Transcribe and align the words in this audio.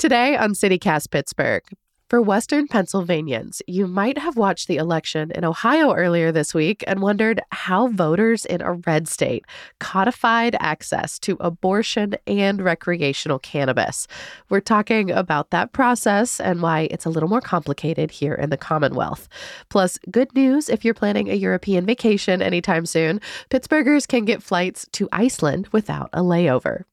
Today 0.00 0.34
on 0.34 0.54
CityCast 0.54 1.10
Pittsburgh. 1.10 1.62
For 2.08 2.22
Western 2.22 2.68
Pennsylvanians, 2.68 3.60
you 3.66 3.86
might 3.86 4.16
have 4.16 4.34
watched 4.34 4.66
the 4.66 4.78
election 4.78 5.30
in 5.30 5.44
Ohio 5.44 5.92
earlier 5.92 6.32
this 6.32 6.54
week 6.54 6.82
and 6.86 7.02
wondered 7.02 7.42
how 7.52 7.88
voters 7.88 8.46
in 8.46 8.62
a 8.62 8.72
red 8.86 9.08
state 9.08 9.44
codified 9.78 10.56
access 10.58 11.18
to 11.18 11.36
abortion 11.38 12.14
and 12.26 12.62
recreational 12.62 13.38
cannabis. 13.40 14.08
We're 14.48 14.60
talking 14.60 15.10
about 15.10 15.50
that 15.50 15.74
process 15.74 16.40
and 16.40 16.62
why 16.62 16.88
it's 16.90 17.04
a 17.04 17.10
little 17.10 17.28
more 17.28 17.42
complicated 17.42 18.10
here 18.10 18.34
in 18.34 18.48
the 18.48 18.56
Commonwealth. 18.56 19.28
Plus, 19.68 19.98
good 20.10 20.34
news 20.34 20.70
if 20.70 20.82
you're 20.82 20.94
planning 20.94 21.28
a 21.28 21.34
European 21.34 21.84
vacation 21.84 22.40
anytime 22.40 22.86
soon, 22.86 23.20
Pittsburghers 23.50 24.08
can 24.08 24.24
get 24.24 24.42
flights 24.42 24.86
to 24.92 25.10
Iceland 25.12 25.68
without 25.72 26.08
a 26.14 26.22
layover. 26.22 26.84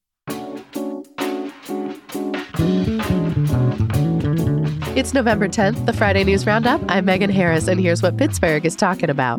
It's 4.97 5.13
November 5.13 5.47
10th, 5.47 5.85
the 5.85 5.93
Friday 5.93 6.23
News 6.23 6.47
Roundup. 6.47 6.81
I'm 6.89 7.05
Megan 7.05 7.29
Harris, 7.29 7.67
and 7.67 7.79
here's 7.79 8.01
what 8.01 8.17
Pittsburgh 8.17 8.65
is 8.65 8.75
talking 8.75 9.11
about. 9.11 9.37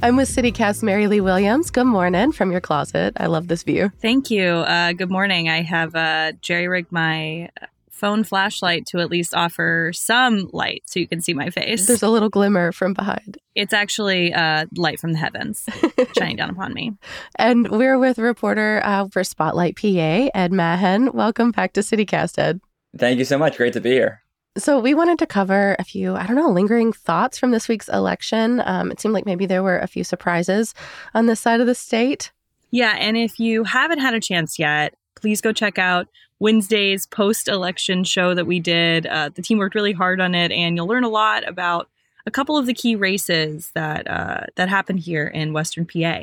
I'm 0.00 0.16
with 0.16 0.30
CityCast 0.30 0.82
Marylee 0.82 1.22
Williams. 1.22 1.70
Good 1.70 1.84
morning 1.84 2.32
from 2.32 2.50
your 2.50 2.62
closet. 2.62 3.12
I 3.18 3.26
love 3.26 3.48
this 3.48 3.64
view. 3.64 3.92
Thank 4.00 4.30
you. 4.30 4.46
Uh, 4.46 4.94
good 4.94 5.10
morning. 5.10 5.50
I 5.50 5.60
have 5.60 5.94
uh, 5.94 6.32
jerry 6.40 6.68
rigged 6.68 6.90
my 6.90 7.50
phone 7.96 8.22
flashlight 8.24 8.86
to 8.86 8.98
at 8.98 9.10
least 9.10 9.34
offer 9.34 9.90
some 9.94 10.48
light 10.52 10.82
so 10.86 11.00
you 11.00 11.08
can 11.08 11.20
see 11.20 11.34
my 11.34 11.50
face. 11.50 11.86
There's 11.86 12.02
a 12.02 12.10
little 12.10 12.28
glimmer 12.28 12.72
from 12.72 12.92
behind. 12.92 13.38
It's 13.54 13.72
actually 13.72 14.32
uh, 14.32 14.66
light 14.76 15.00
from 15.00 15.12
the 15.12 15.18
heavens 15.18 15.66
shining 16.18 16.36
down 16.36 16.50
upon 16.50 16.74
me. 16.74 16.92
And 17.36 17.68
we're 17.68 17.98
with 17.98 18.18
reporter 18.18 18.80
uh, 18.84 19.08
for 19.08 19.24
Spotlight 19.24 19.76
PA, 19.76 20.30
Ed 20.34 20.52
Mahon. 20.52 21.12
Welcome 21.12 21.50
back 21.50 21.72
to 21.72 21.80
CityCast, 21.80 22.38
Ed. 22.38 22.60
Thank 22.96 23.18
you 23.18 23.24
so 23.24 23.38
much. 23.38 23.56
Great 23.56 23.72
to 23.72 23.80
be 23.80 23.92
here. 23.92 24.22
So, 24.58 24.80
we 24.80 24.94
wanted 24.94 25.18
to 25.18 25.26
cover 25.26 25.76
a 25.78 25.84
few, 25.84 26.14
I 26.14 26.26
don't 26.26 26.36
know, 26.36 26.48
lingering 26.48 26.90
thoughts 26.90 27.38
from 27.38 27.50
this 27.50 27.68
week's 27.68 27.88
election. 27.88 28.62
Um, 28.64 28.90
it 28.90 28.98
seemed 28.98 29.12
like 29.12 29.26
maybe 29.26 29.44
there 29.44 29.62
were 29.62 29.78
a 29.78 29.86
few 29.86 30.02
surprises 30.02 30.72
on 31.12 31.26
this 31.26 31.40
side 31.40 31.60
of 31.60 31.66
the 31.66 31.74
state. 31.74 32.32
Yeah. 32.70 32.96
And 32.98 33.18
if 33.18 33.38
you 33.38 33.64
haven't 33.64 33.98
had 33.98 34.14
a 34.14 34.20
chance 34.20 34.58
yet, 34.58 34.94
please 35.14 35.40
go 35.40 35.52
check 35.52 35.78
out 35.78 36.08
Wednesday's 36.38 37.06
post 37.06 37.48
election 37.48 38.04
show 38.04 38.34
that 38.34 38.46
we 38.46 38.60
did. 38.60 39.06
Uh, 39.06 39.30
the 39.34 39.42
team 39.42 39.58
worked 39.58 39.74
really 39.74 39.92
hard 39.92 40.20
on 40.20 40.34
it, 40.34 40.52
and 40.52 40.76
you'll 40.76 40.86
learn 40.86 41.04
a 41.04 41.08
lot 41.08 41.48
about 41.48 41.88
a 42.26 42.30
couple 42.30 42.56
of 42.56 42.66
the 42.66 42.74
key 42.74 42.96
races 42.96 43.70
that 43.74 44.08
uh, 44.08 44.40
that 44.56 44.68
happened 44.68 45.00
here 45.00 45.26
in 45.26 45.52
Western 45.52 45.86
PA. 45.86 46.22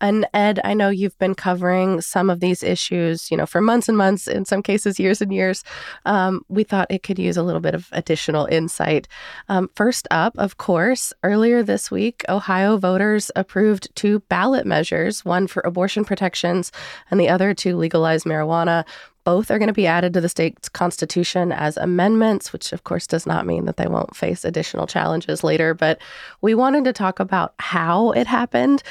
And 0.00 0.26
Ed, 0.34 0.60
I 0.64 0.74
know 0.74 0.90
you've 0.90 1.16
been 1.18 1.34
covering 1.34 2.00
some 2.00 2.28
of 2.28 2.40
these 2.40 2.62
issues, 2.62 3.30
you 3.30 3.36
know, 3.36 3.46
for 3.46 3.60
months 3.60 3.88
and 3.88 3.96
months, 3.96 4.26
in 4.26 4.44
some 4.44 4.62
cases, 4.62 4.98
years 4.98 5.22
and 5.22 5.32
years. 5.32 5.64
Um, 6.04 6.44
we 6.48 6.64
thought 6.64 6.90
it 6.90 7.04
could 7.04 7.18
use 7.18 7.36
a 7.36 7.42
little 7.42 7.60
bit 7.60 7.74
of 7.74 7.88
additional 7.92 8.46
insight. 8.46 9.08
Um, 9.48 9.70
first 9.76 10.08
up, 10.10 10.34
of 10.36 10.58
course, 10.58 11.12
earlier 11.22 11.62
this 11.62 11.90
week, 11.90 12.22
Ohio 12.28 12.76
voters 12.76 13.30
approved 13.36 13.94
two 13.94 14.20
ballot 14.28 14.66
measures 14.66 15.24
one 15.24 15.46
for 15.46 15.62
abortion 15.64 16.04
protections 16.04 16.72
and 17.10 17.18
the 17.18 17.28
other 17.28 17.54
to 17.54 17.76
legalize 17.76 18.24
marijuana. 18.24 18.84
Both 19.24 19.50
are 19.50 19.58
going 19.58 19.68
to 19.68 19.74
be 19.74 19.86
added 19.86 20.12
to 20.14 20.20
the 20.20 20.28
state's 20.28 20.68
constitution 20.68 21.50
as 21.50 21.76
amendments, 21.76 22.52
which 22.52 22.72
of 22.72 22.84
course 22.84 23.06
does 23.06 23.26
not 23.26 23.46
mean 23.46 23.64
that 23.64 23.78
they 23.78 23.86
won't 23.86 24.14
face 24.14 24.44
additional 24.44 24.86
challenges 24.86 25.42
later. 25.42 25.74
But 25.74 25.98
we 26.42 26.54
wanted 26.54 26.84
to 26.84 26.92
talk 26.92 27.20
about 27.20 27.54
how 27.58 28.12
it 28.12 28.26
happened 28.26 28.82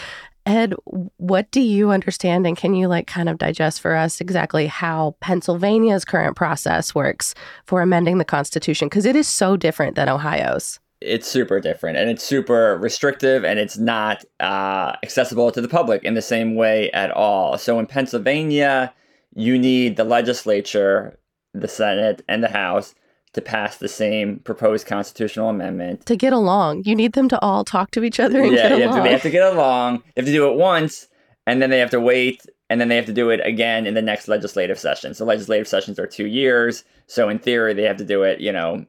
Ed, 0.46 0.74
what 1.18 1.50
do 1.52 1.62
you 1.62 1.92
understand 1.92 2.46
and 2.46 2.58
can 2.58 2.74
you 2.74 2.88
like 2.88 3.08
kind 3.08 3.30
of 3.30 3.38
digest 3.38 3.80
for 3.80 3.96
us 3.96 4.20
exactly 4.20 4.68
how 4.68 5.16
Pennsylvania's 5.22 6.04
current 6.04 6.36
process 6.36 6.94
works 6.94 7.34
for 7.66 7.82
amending 7.82 8.18
the 8.18 8.26
Constitution? 8.26 8.90
Because 8.90 9.06
it 9.06 9.16
is 9.16 9.28
so 9.28 9.56
different 9.56 9.96
than 9.96 10.10
Ohio's. 10.10 10.80
It's 11.00 11.28
super 11.28 11.60
different 11.60 11.98
and 11.98 12.10
it's 12.10 12.24
super 12.24 12.78
restrictive 12.78 13.46
and 13.46 13.58
it's 13.58 13.78
not 13.78 14.24
uh, 14.40 14.94
accessible 15.04 15.52
to 15.52 15.62
the 15.62 15.68
public 15.68 16.04
in 16.04 16.14
the 16.14 16.22
same 16.22 16.56
way 16.56 16.92
at 16.92 17.12
all. 17.12 17.58
So 17.58 17.80
in 17.80 17.86
Pennsylvania, 17.86 18.94
you 19.36 19.58
need 19.58 19.96
the 19.96 20.04
legislature, 20.04 21.18
the 21.54 21.68
Senate, 21.68 22.24
and 22.28 22.44
the 22.44 22.50
House 22.50 22.96
to 23.34 23.42
pass 23.42 23.78
the 23.78 23.88
same 23.88 24.40
proposed 24.40 24.86
constitutional 24.86 25.50
amendment. 25.50 26.06
To 26.06 26.16
get 26.16 26.34
along, 26.34 26.84
you 26.86 26.96
need 26.96 27.14
them 27.14 27.28
to 27.30 27.40
all 27.42 27.64
talk 27.64 27.92
to 27.92 28.04
each 28.04 28.20
other 28.20 28.42
and 28.42 28.54
yeah, 28.54 28.70
get 28.70 28.82
along. 28.82 28.98
To, 28.98 29.04
they 29.04 29.12
have 29.12 29.22
to 29.24 29.30
get 29.30 29.54
along. 29.54 30.04
They 30.16 30.22
have 30.22 30.26
to 30.26 30.32
do 30.32 30.50
it 30.52 30.58
once, 30.58 31.08
and 31.48 31.62
then 31.62 31.70
they 31.70 31.80
have 31.80 31.90
to 31.92 32.00
wait, 32.00 32.46
and 32.70 32.80
then 32.80 32.90
they 32.90 32.96
have 32.96 33.08
to 33.08 33.14
do 33.14 33.32
it 33.32 33.42
again 33.44 33.88
in 33.88 33.96
the 33.96 34.02
next 34.02 34.28
legislative 34.28 34.78
session. 34.80 35.14
So 35.14 35.26
legislative 35.26 35.68
sessions 35.68 35.98
are 35.98 36.08
two 36.08 36.28
years. 36.28 36.84
So 37.08 37.28
in 37.28 37.40
theory, 37.40 37.74
they 37.74 37.84
have 37.84 37.98
to 37.98 38.06
do 38.06 38.24
it, 38.24 38.40
you 38.40 38.52
know, 38.52 38.86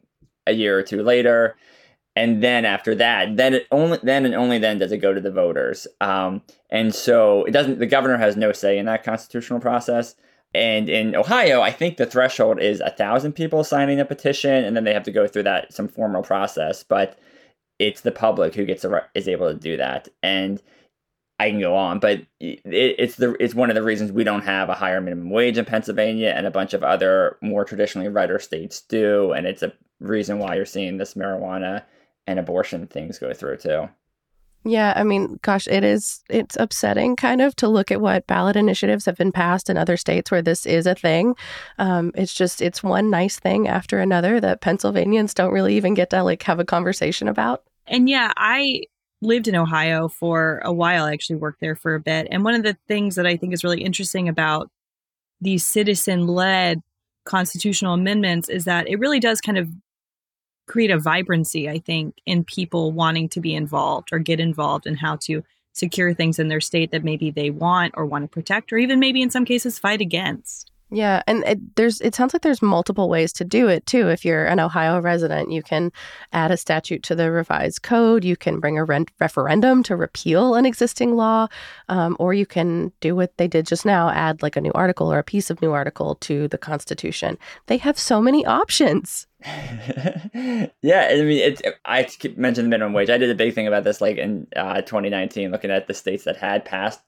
a 0.46 0.52
year 0.52 0.78
or 0.78 0.82
two 0.82 1.02
later. 1.02 1.56
And 2.16 2.42
then 2.42 2.64
after 2.64 2.94
that, 2.94 3.36
then 3.36 3.54
it 3.54 3.66
only 3.72 3.98
then 4.02 4.24
and 4.24 4.34
only 4.34 4.58
then 4.58 4.78
does 4.78 4.92
it 4.92 4.98
go 4.98 5.12
to 5.12 5.20
the 5.20 5.32
voters. 5.32 5.86
Um, 6.00 6.42
and 6.70 6.94
so 6.94 7.44
it 7.44 7.50
doesn't. 7.50 7.80
The 7.80 7.86
governor 7.86 8.18
has 8.18 8.36
no 8.36 8.52
say 8.52 8.78
in 8.78 8.86
that 8.86 9.02
constitutional 9.02 9.58
process. 9.58 10.14
And 10.54 10.88
in 10.88 11.16
Ohio, 11.16 11.62
I 11.62 11.72
think 11.72 11.96
the 11.96 12.06
threshold 12.06 12.60
is 12.60 12.80
a 12.80 12.90
thousand 12.90 13.32
people 13.32 13.64
signing 13.64 13.98
a 13.98 14.04
petition, 14.04 14.64
and 14.64 14.76
then 14.76 14.84
they 14.84 14.94
have 14.94 15.02
to 15.04 15.10
go 15.10 15.26
through 15.26 15.42
that 15.44 15.72
some 15.72 15.88
formal 15.88 16.22
process. 16.22 16.84
But 16.84 17.18
it's 17.78 18.02
the 18.02 18.12
public 18.12 18.54
who 18.54 18.64
gets 18.64 18.84
a, 18.84 19.04
is 19.14 19.28
able 19.28 19.52
to 19.52 19.58
do 19.58 19.76
that, 19.76 20.08
and 20.22 20.62
I 21.40 21.50
can 21.50 21.60
go 21.60 21.74
on, 21.76 21.98
but 21.98 22.20
it, 22.40 22.60
it's 22.64 23.16
the 23.16 23.34
it's 23.40 23.54
one 23.54 23.68
of 23.68 23.74
the 23.74 23.82
reasons 23.82 24.12
we 24.12 24.22
don't 24.22 24.44
have 24.44 24.68
a 24.68 24.74
higher 24.74 25.00
minimum 25.00 25.30
wage 25.30 25.58
in 25.58 25.64
Pennsylvania, 25.64 26.32
and 26.36 26.46
a 26.46 26.50
bunch 26.52 26.72
of 26.74 26.84
other 26.84 27.36
more 27.42 27.64
traditionally 27.64 28.08
redder 28.08 28.38
states 28.38 28.80
do, 28.82 29.32
and 29.32 29.46
it's 29.46 29.62
a 29.62 29.72
reason 30.00 30.38
why 30.38 30.54
you're 30.54 30.64
seeing 30.64 30.98
this 30.98 31.14
marijuana 31.14 31.82
and 32.26 32.38
abortion 32.38 32.86
things 32.86 33.18
go 33.18 33.32
through 33.32 33.56
too. 33.56 33.88
Yeah, 34.64 34.94
I 34.96 35.04
mean, 35.04 35.38
gosh, 35.42 35.68
it 35.68 35.84
is 35.84 36.22
it's 36.30 36.56
upsetting 36.58 37.16
kind 37.16 37.42
of 37.42 37.54
to 37.56 37.68
look 37.68 37.90
at 37.90 38.00
what 38.00 38.26
ballot 38.26 38.56
initiatives 38.56 39.04
have 39.04 39.16
been 39.16 39.30
passed 39.30 39.68
in 39.68 39.76
other 39.76 39.98
states 39.98 40.30
where 40.30 40.40
this 40.40 40.64
is 40.64 40.86
a 40.86 40.94
thing. 40.94 41.36
Um, 41.78 42.12
it's 42.14 42.32
just 42.32 42.62
it's 42.62 42.82
one 42.82 43.10
nice 43.10 43.38
thing 43.38 43.68
after 43.68 43.98
another 44.00 44.40
that 44.40 44.62
Pennsylvanians 44.62 45.34
don't 45.34 45.52
really 45.52 45.76
even 45.76 45.92
get 45.92 46.10
to 46.10 46.22
like 46.22 46.42
have 46.44 46.60
a 46.60 46.64
conversation 46.64 47.28
about. 47.28 47.62
And 47.86 48.08
yeah, 48.08 48.32
I 48.38 48.84
lived 49.20 49.48
in 49.48 49.54
Ohio 49.54 50.08
for 50.08 50.62
a 50.64 50.72
while. 50.72 51.04
I 51.04 51.12
actually 51.12 51.36
worked 51.36 51.60
there 51.60 51.76
for 51.76 51.94
a 51.94 52.00
bit. 52.00 52.28
And 52.30 52.42
one 52.42 52.54
of 52.54 52.62
the 52.62 52.76
things 52.88 53.16
that 53.16 53.26
I 53.26 53.36
think 53.36 53.52
is 53.52 53.64
really 53.64 53.82
interesting 53.82 54.28
about 54.28 54.70
these 55.42 55.66
citizen 55.66 56.26
led 56.26 56.80
constitutional 57.26 57.94
amendments 57.94 58.48
is 58.48 58.64
that 58.64 58.88
it 58.88 58.98
really 58.98 59.20
does 59.20 59.40
kind 59.40 59.58
of 59.58 59.68
create 60.66 60.90
a 60.90 60.98
vibrancy, 60.98 61.68
I 61.68 61.78
think, 61.78 62.16
in 62.26 62.44
people 62.44 62.92
wanting 62.92 63.28
to 63.30 63.40
be 63.40 63.54
involved 63.54 64.08
or 64.12 64.18
get 64.18 64.40
involved 64.40 64.86
in 64.86 64.96
how 64.96 65.16
to 65.22 65.42
secure 65.72 66.14
things 66.14 66.38
in 66.38 66.48
their 66.48 66.60
state 66.60 66.92
that 66.92 67.04
maybe 67.04 67.30
they 67.30 67.50
want 67.50 67.94
or 67.96 68.06
want 68.06 68.24
to 68.24 68.28
protect, 68.28 68.72
or 68.72 68.78
even 68.78 69.00
maybe 69.00 69.22
in 69.22 69.30
some 69.30 69.44
cases 69.44 69.78
fight 69.78 70.00
against. 70.00 70.70
Yeah, 70.94 71.22
and 71.26 71.42
it, 71.44 71.74
there's 71.74 72.00
it 72.00 72.14
sounds 72.14 72.32
like 72.32 72.42
there's 72.42 72.62
multiple 72.62 73.08
ways 73.08 73.32
to 73.34 73.44
do 73.44 73.66
it 73.66 73.84
too. 73.84 74.08
If 74.08 74.24
you're 74.24 74.46
an 74.46 74.60
Ohio 74.60 75.00
resident, 75.00 75.50
you 75.50 75.60
can 75.60 75.90
add 76.32 76.52
a 76.52 76.56
statute 76.56 77.02
to 77.04 77.16
the 77.16 77.32
revised 77.32 77.82
code. 77.82 78.24
You 78.24 78.36
can 78.36 78.60
bring 78.60 78.78
a 78.78 78.84
rent 78.84 79.10
referendum 79.18 79.82
to 79.84 79.96
repeal 79.96 80.54
an 80.54 80.66
existing 80.66 81.16
law, 81.16 81.48
um, 81.88 82.16
or 82.20 82.32
you 82.32 82.46
can 82.46 82.92
do 83.00 83.16
what 83.16 83.36
they 83.38 83.48
did 83.48 83.66
just 83.66 83.84
now: 83.84 84.08
add 84.10 84.40
like 84.40 84.54
a 84.54 84.60
new 84.60 84.70
article 84.72 85.12
or 85.12 85.18
a 85.18 85.24
piece 85.24 85.50
of 85.50 85.60
new 85.60 85.72
article 85.72 86.14
to 86.16 86.46
the 86.46 86.58
Constitution. 86.58 87.38
They 87.66 87.78
have 87.78 87.98
so 87.98 88.20
many 88.20 88.46
options. 88.46 89.26
yeah, 89.44 91.08
I 91.10 91.22
mean, 91.22 91.42
it's. 91.42 91.60
I 91.84 92.06
mentioned 92.36 92.66
the 92.66 92.70
minimum 92.70 92.92
wage. 92.92 93.10
I 93.10 93.18
did 93.18 93.30
a 93.30 93.34
big 93.34 93.52
thing 93.52 93.66
about 93.66 93.82
this, 93.82 94.00
like 94.00 94.16
in 94.16 94.46
uh, 94.54 94.82
2019, 94.82 95.50
looking 95.50 95.72
at 95.72 95.88
the 95.88 95.94
states 95.94 96.22
that 96.22 96.36
had 96.36 96.64
passed 96.64 97.00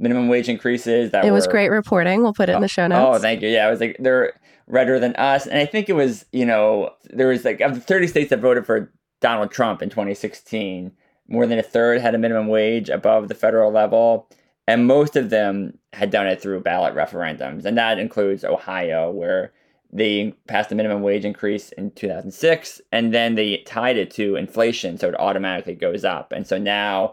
minimum 0.00 0.28
wage 0.28 0.48
increases. 0.48 1.12
That 1.12 1.24
it 1.24 1.28
were, 1.28 1.34
was 1.34 1.46
great 1.46 1.68
reporting. 1.68 2.22
We'll 2.22 2.32
put 2.32 2.48
it 2.48 2.52
oh, 2.52 2.56
in 2.56 2.60
the 2.62 2.64
oh, 2.64 2.68
show 2.68 2.84
oh, 2.84 2.88
notes. 2.88 3.18
Oh, 3.18 3.20
thank 3.20 3.42
you. 3.42 3.48
Yeah, 3.48 3.68
it 3.68 3.70
was 3.70 3.80
like 3.80 3.96
they're 4.00 4.32
redder 4.66 4.98
than 4.98 5.14
us, 5.16 5.46
and 5.46 5.58
I 5.58 5.66
think 5.66 5.88
it 5.88 5.92
was 5.92 6.24
you 6.32 6.46
know 6.46 6.90
there 7.04 7.28
was 7.28 7.44
like 7.44 7.60
of 7.60 7.74
the 7.74 7.80
30 7.80 8.08
states 8.08 8.30
that 8.30 8.40
voted 8.40 8.66
for 8.66 8.92
Donald 9.20 9.52
Trump 9.52 9.82
in 9.82 9.90
2016, 9.90 10.90
more 11.28 11.46
than 11.46 11.58
a 11.58 11.62
third 11.62 12.00
had 12.00 12.14
a 12.14 12.18
minimum 12.18 12.48
wage 12.48 12.88
above 12.88 13.28
the 13.28 13.34
federal 13.34 13.70
level, 13.70 14.28
and 14.66 14.86
most 14.86 15.14
of 15.14 15.30
them 15.30 15.78
had 15.92 16.10
done 16.10 16.26
it 16.26 16.40
through 16.40 16.60
ballot 16.60 16.94
referendums, 16.94 17.64
and 17.64 17.76
that 17.76 17.98
includes 17.98 18.44
Ohio, 18.44 19.10
where 19.10 19.52
they 19.92 20.32
passed 20.46 20.70
a 20.70 20.74
minimum 20.74 21.02
wage 21.02 21.24
increase 21.24 21.72
in 21.72 21.90
2006 21.92 22.80
and 22.92 23.12
then 23.12 23.34
they 23.34 23.58
tied 23.66 23.96
it 23.96 24.08
to 24.08 24.36
inflation 24.36 24.96
so 24.96 25.08
it 25.08 25.18
automatically 25.18 25.74
goes 25.74 26.04
up 26.04 26.30
and 26.30 26.46
so 26.46 26.56
now 26.58 27.12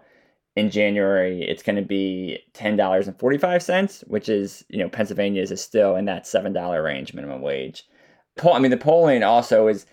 in 0.57 0.71
January, 0.71 1.43
it's 1.43 1.61
going 1.61 1.75
to 1.75 1.81
be 1.83 2.39
ten 2.53 2.75
dollars 2.75 3.07
and 3.07 3.17
forty 3.19 3.37
five 3.37 3.61
cents, 3.61 4.03
which 4.07 4.27
is 4.27 4.65
you 4.69 4.79
know 4.79 4.89
Pennsylvania's 4.89 5.51
is 5.51 5.61
still 5.61 5.95
in 5.95 6.05
that 6.05 6.25
seven 6.25 6.51
dollar 6.51 6.81
range 6.81 7.13
minimum 7.13 7.41
wage. 7.41 7.83
Poll, 8.37 8.53
I 8.53 8.59
mean 8.59 8.71
the 8.71 8.77
polling 8.77 9.23
also 9.23 9.67
is 9.67 9.85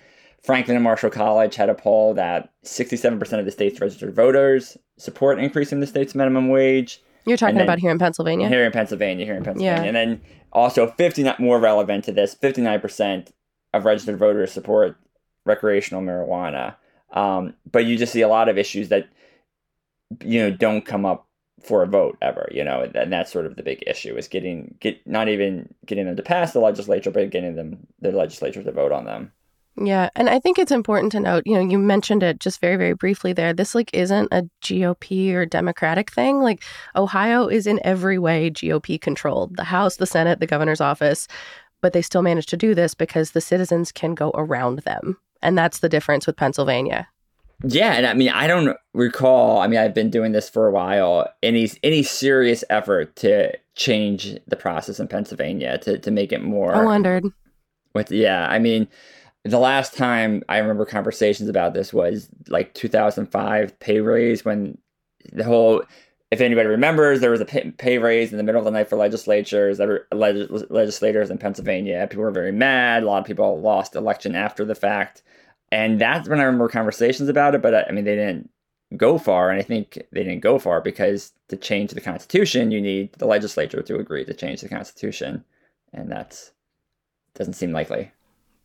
Franklin 0.42 0.76
and 0.76 0.84
Marshall 0.84 1.10
College 1.10 1.54
had 1.56 1.68
a 1.68 1.74
poll 1.74 2.14
that 2.14 2.50
sixty 2.62 2.96
seven 2.96 3.18
percent 3.18 3.40
of 3.40 3.46
the 3.46 3.52
state's 3.52 3.80
registered 3.80 4.14
voters 4.14 4.76
support 4.96 5.38
increasing 5.38 5.80
the 5.80 5.86
state's 5.86 6.14
minimum 6.14 6.48
wage. 6.48 7.02
You're 7.26 7.36
talking 7.36 7.56
then- 7.56 7.64
about 7.64 7.78
here 7.78 7.90
in 7.90 7.98
Pennsylvania. 7.98 8.48
Here 8.48 8.64
in 8.64 8.72
Pennsylvania, 8.72 9.26
here 9.26 9.36
in 9.36 9.44
Pennsylvania, 9.44 9.82
Yeah. 9.82 9.86
and 9.86 9.96
then 9.96 10.20
also 10.52 10.86
fifty 10.86 11.30
more 11.38 11.58
relevant 11.60 12.04
to 12.04 12.12
this, 12.12 12.32
fifty 12.34 12.62
nine 12.62 12.80
percent 12.80 13.32
of 13.74 13.84
registered 13.84 14.18
voters 14.18 14.50
support 14.52 14.96
recreational 15.44 16.02
marijuana. 16.02 16.76
Um, 17.12 17.54
but 17.70 17.84
you 17.84 17.96
just 17.98 18.12
see 18.12 18.22
a 18.22 18.28
lot 18.28 18.48
of 18.48 18.56
issues 18.56 18.88
that 18.88 19.08
you 20.22 20.40
know 20.40 20.50
don't 20.50 20.84
come 20.84 21.04
up 21.04 21.26
for 21.62 21.82
a 21.82 21.86
vote 21.86 22.16
ever. 22.22 22.48
You 22.52 22.64
know, 22.64 22.90
and 22.94 23.12
that's 23.12 23.32
sort 23.32 23.46
of 23.46 23.56
the 23.56 23.62
big 23.62 23.82
issue 23.86 24.16
is 24.16 24.28
getting 24.28 24.76
get 24.80 25.04
not 25.06 25.28
even 25.28 25.74
getting 25.86 26.06
them 26.06 26.16
to 26.16 26.22
pass 26.22 26.52
the 26.52 26.60
legislature, 26.60 27.10
but 27.10 27.30
getting 27.30 27.56
them 27.56 27.86
the 28.00 28.12
legislature 28.12 28.62
to 28.62 28.72
vote 28.72 28.92
on 28.92 29.04
them. 29.04 29.32
Yeah, 29.76 30.08
and 30.14 30.30
I 30.30 30.38
think 30.38 30.58
it's 30.58 30.70
important 30.70 31.10
to 31.12 31.20
note, 31.20 31.42
you 31.46 31.54
know, 31.54 31.68
you 31.68 31.78
mentioned 31.78 32.22
it 32.22 32.38
just 32.38 32.60
very 32.60 32.76
very 32.76 32.92
briefly 32.92 33.32
there. 33.32 33.52
This 33.52 33.74
like 33.74 33.90
isn't 33.92 34.28
a 34.30 34.48
GOP 34.62 35.32
or 35.32 35.46
Democratic 35.46 36.12
thing. 36.12 36.40
Like 36.40 36.62
Ohio 36.94 37.48
is 37.48 37.66
in 37.66 37.80
every 37.84 38.18
way 38.18 38.50
GOP 38.50 39.00
controlled. 39.00 39.56
The 39.56 39.64
House, 39.64 39.96
the 39.96 40.06
Senate, 40.06 40.38
the 40.38 40.46
governor's 40.46 40.80
office, 40.80 41.26
but 41.80 41.92
they 41.92 42.02
still 42.02 42.22
manage 42.22 42.46
to 42.46 42.56
do 42.56 42.74
this 42.74 42.94
because 42.94 43.32
the 43.32 43.40
citizens 43.40 43.90
can 43.90 44.14
go 44.14 44.30
around 44.34 44.80
them. 44.80 45.18
And 45.42 45.58
that's 45.58 45.80
the 45.80 45.88
difference 45.88 46.26
with 46.26 46.36
Pennsylvania. 46.36 47.08
Yeah, 47.66 47.92
and 47.92 48.06
I 48.06 48.14
mean, 48.14 48.28
I 48.28 48.46
don't 48.46 48.76
recall. 48.92 49.60
I 49.60 49.66
mean, 49.66 49.78
I've 49.78 49.94
been 49.94 50.10
doing 50.10 50.32
this 50.32 50.48
for 50.50 50.66
a 50.66 50.72
while. 50.72 51.26
Any 51.42 51.70
any 51.82 52.02
serious 52.02 52.62
effort 52.68 53.16
to 53.16 53.52
change 53.74 54.36
the 54.46 54.56
process 54.56 55.00
in 55.00 55.08
Pennsylvania 55.08 55.78
to, 55.78 55.98
to 55.98 56.10
make 56.10 56.32
it 56.32 56.42
more. 56.42 56.74
I 56.74 56.84
wondered. 56.84 57.24
With 57.94 58.10
yeah, 58.10 58.46
I 58.48 58.58
mean, 58.58 58.88
the 59.44 59.58
last 59.58 59.94
time 59.94 60.42
I 60.48 60.58
remember 60.58 60.84
conversations 60.84 61.48
about 61.48 61.74
this 61.74 61.92
was 61.92 62.28
like 62.48 62.74
2005 62.74 63.78
pay 63.80 64.00
raise 64.00 64.44
when 64.44 64.78
the 65.32 65.44
whole. 65.44 65.82
If 66.30 66.40
anybody 66.40 66.66
remembers, 66.66 67.20
there 67.20 67.30
was 67.30 67.40
a 67.40 67.44
pay, 67.44 67.98
raise 67.98 68.32
in 68.32 68.38
the 68.38 68.42
middle 68.42 68.58
of 68.58 68.64
the 68.64 68.72
night 68.72 68.88
for 68.88 68.96
legislatures, 68.96 69.78
legislators 70.10 71.30
in 71.30 71.38
Pennsylvania. 71.38 72.08
People 72.10 72.24
were 72.24 72.32
very 72.32 72.50
mad. 72.50 73.04
A 73.04 73.06
lot 73.06 73.20
of 73.20 73.24
people 73.24 73.60
lost 73.60 73.94
election 73.94 74.34
after 74.34 74.64
the 74.64 74.74
fact, 74.74 75.22
and 75.74 76.00
that's 76.00 76.28
when 76.28 76.38
I 76.38 76.44
remember 76.44 76.68
conversations 76.68 77.28
about 77.28 77.56
it. 77.56 77.60
But 77.60 77.74
I, 77.74 77.82
I 77.88 77.92
mean, 77.92 78.04
they 78.04 78.14
didn't 78.14 78.48
go 78.96 79.18
far, 79.18 79.50
and 79.50 79.58
I 79.58 79.62
think 79.64 80.00
they 80.12 80.22
didn't 80.22 80.40
go 80.40 80.60
far 80.60 80.80
because 80.80 81.32
to 81.48 81.56
change 81.56 81.90
the 81.90 82.00
Constitution, 82.00 82.70
you 82.70 82.80
need 82.80 83.12
the 83.14 83.26
legislature 83.26 83.82
to 83.82 83.96
agree 83.96 84.24
to 84.24 84.34
change 84.34 84.60
the 84.60 84.68
Constitution, 84.68 85.44
and 85.92 86.12
that 86.12 86.50
doesn't 87.34 87.54
seem 87.54 87.72
likely. 87.72 88.12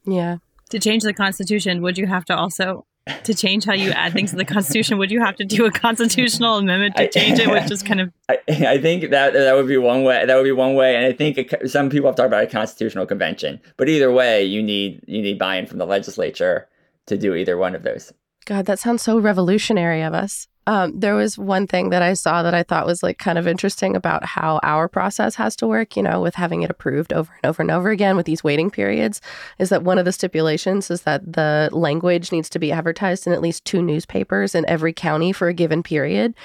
Yeah. 0.06 0.38
To 0.70 0.78
change 0.78 1.02
the 1.02 1.14
Constitution, 1.14 1.82
would 1.82 1.98
you 1.98 2.06
have 2.06 2.26
to 2.26 2.38
also 2.38 2.86
to 3.24 3.34
change 3.34 3.66
how 3.66 3.74
you 3.74 3.90
add 3.90 4.14
things 4.14 4.30
to 4.30 4.36
the 4.36 4.46
Constitution? 4.46 5.00
Would 5.00 5.10
you 5.10 5.20
have 5.22 5.36
to 5.38 5.46
do 5.46 5.66
a 5.66 5.72
constitutional 5.72 6.58
amendment 6.58 6.96
to 6.98 7.04
I- 7.04 7.08
change 7.08 7.40
it, 7.40 7.50
which 7.50 7.72
is 7.72 7.82
kind 7.82 8.02
of 8.02 8.14
I, 8.30 8.38
I 8.48 8.78
think 8.80 9.10
that 9.10 9.34
that 9.34 9.56
would 9.56 9.68
be 9.68 9.78
one 9.78 10.04
way. 10.04 10.24
That 10.28 10.36
would 10.36 10.44
be 10.44 10.52
one 10.52 10.76
way, 10.76 10.96
and 10.96 11.08
I 11.08 11.14
think 11.14 11.40
it, 11.40 11.72
some 11.72 11.90
people 11.90 12.08
have 12.08 12.16
talked 12.16 12.28
about 12.28 12.44
a 12.44 12.48
constitutional 12.48 13.08
convention. 13.08 13.60
But 13.78 13.90
either 13.90 14.12
way, 14.12 14.44
you 14.44 14.62
need 14.62 15.02
you 15.08 15.24
need 15.24 15.40
buy-in 15.40 15.66
from 15.66 15.80
the 15.80 15.88
legislature 15.88 16.68
to 17.10 17.18
do 17.18 17.36
either 17.36 17.58
one 17.58 17.76
of 17.76 17.84
those. 17.84 18.14
God, 18.46 18.66
that 18.66 18.80
sounds 18.80 19.02
so 19.04 19.20
revolutionary 19.20 20.02
of 20.02 20.14
us. 20.14 20.48
Um, 20.66 21.00
there 21.00 21.16
was 21.16 21.38
one 21.38 21.66
thing 21.66 21.90
that 21.90 22.04
I 22.04 22.14
saw 22.14 22.44
that 22.44 22.54
I 22.54 22.62
thought 22.62 22.86
was 22.86 23.02
like 23.02 23.18
kind 23.18 23.40
of 23.40 23.48
interesting 23.48 23.96
about 23.96 24.24
how 24.24 24.60
our 24.62 24.88
process 24.88 25.34
has 25.36 25.56
to 25.58 25.68
work, 25.68 25.98
you 25.98 26.04
know, 26.04 26.22
with 26.22 26.36
having 26.36 26.62
it 26.62 26.70
approved 26.70 27.12
over 27.12 27.32
and 27.42 27.50
over 27.50 27.62
and 27.64 27.72
over 27.72 27.90
again 27.90 28.16
with 28.16 28.28
these 28.28 28.44
waiting 28.44 28.70
periods, 28.70 29.20
is 29.58 29.70
that 29.70 29.84
one 29.84 29.98
of 29.98 30.06
the 30.06 30.12
stipulations 30.12 30.92
is 30.92 31.02
that 31.04 31.34
the 31.34 31.70
language 31.72 32.32
needs 32.32 32.50
to 32.50 32.60
be 32.60 32.72
advertised 32.72 33.26
in 33.26 33.34
at 33.34 33.42
least 33.42 33.66
two 33.66 33.82
newspapers 33.82 34.54
in 34.54 34.64
every 34.68 34.94
county 34.94 35.32
for 35.32 35.48
a 35.48 35.54
given 35.54 35.82
period. 35.82 36.36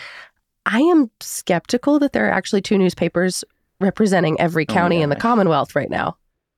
I 0.65 0.81
am 0.81 1.11
skeptical 1.21 1.99
that 1.99 2.15
there 2.15 2.27
are 2.27 2.33
actually 2.33 2.63
two 2.63 2.79
newspapers 2.79 3.45
representing 3.81 4.41
every 4.41 4.65
Oh, 4.69 4.73
county 4.73 5.03
in 5.03 5.11
the. 5.11 5.17
Commonwealth 5.17 5.77
right 5.77 5.91
now. 5.91 6.17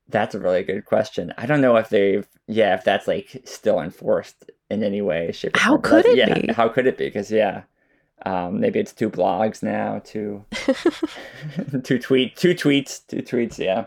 That's 0.09 0.35
a 0.35 0.39
really 0.39 0.63
good 0.63 0.85
question. 0.85 1.33
I 1.37 1.47
don't 1.47 1.61
know 1.61 1.77
if 1.77 1.89
they've 1.89 2.27
yeah 2.47 2.75
if 2.75 2.85
that's 2.85 3.09
like 3.09 3.43
still 3.45 3.81
enforced 3.81 4.51
in 4.71 4.83
any 4.83 5.03
way, 5.03 5.33
shape, 5.33 5.57
How. 5.57 5.77
Could 5.79 6.07
it 6.07 6.17
yeah, 6.17 6.39
be? 6.39 6.53
How 6.53 6.69
could 6.69 6.87
it 6.87 6.99
be? 6.99 7.07
Because 7.07 7.31
yeah, 7.31 7.63
um, 8.25 8.61
maybe 8.61 8.79
it's 8.79 8.93
two 8.93 9.11
blogs 9.11 9.63
now, 9.63 10.01
two 10.05 10.45
two 11.83 11.99
tweet 11.99 12.37
two 12.37 12.55
tweets, 12.55 13.07
two 13.07 13.23
tweets. 13.23 13.59
Yeah. 13.59 13.87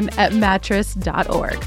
at 0.17 0.33
mattress.org. 0.33 1.63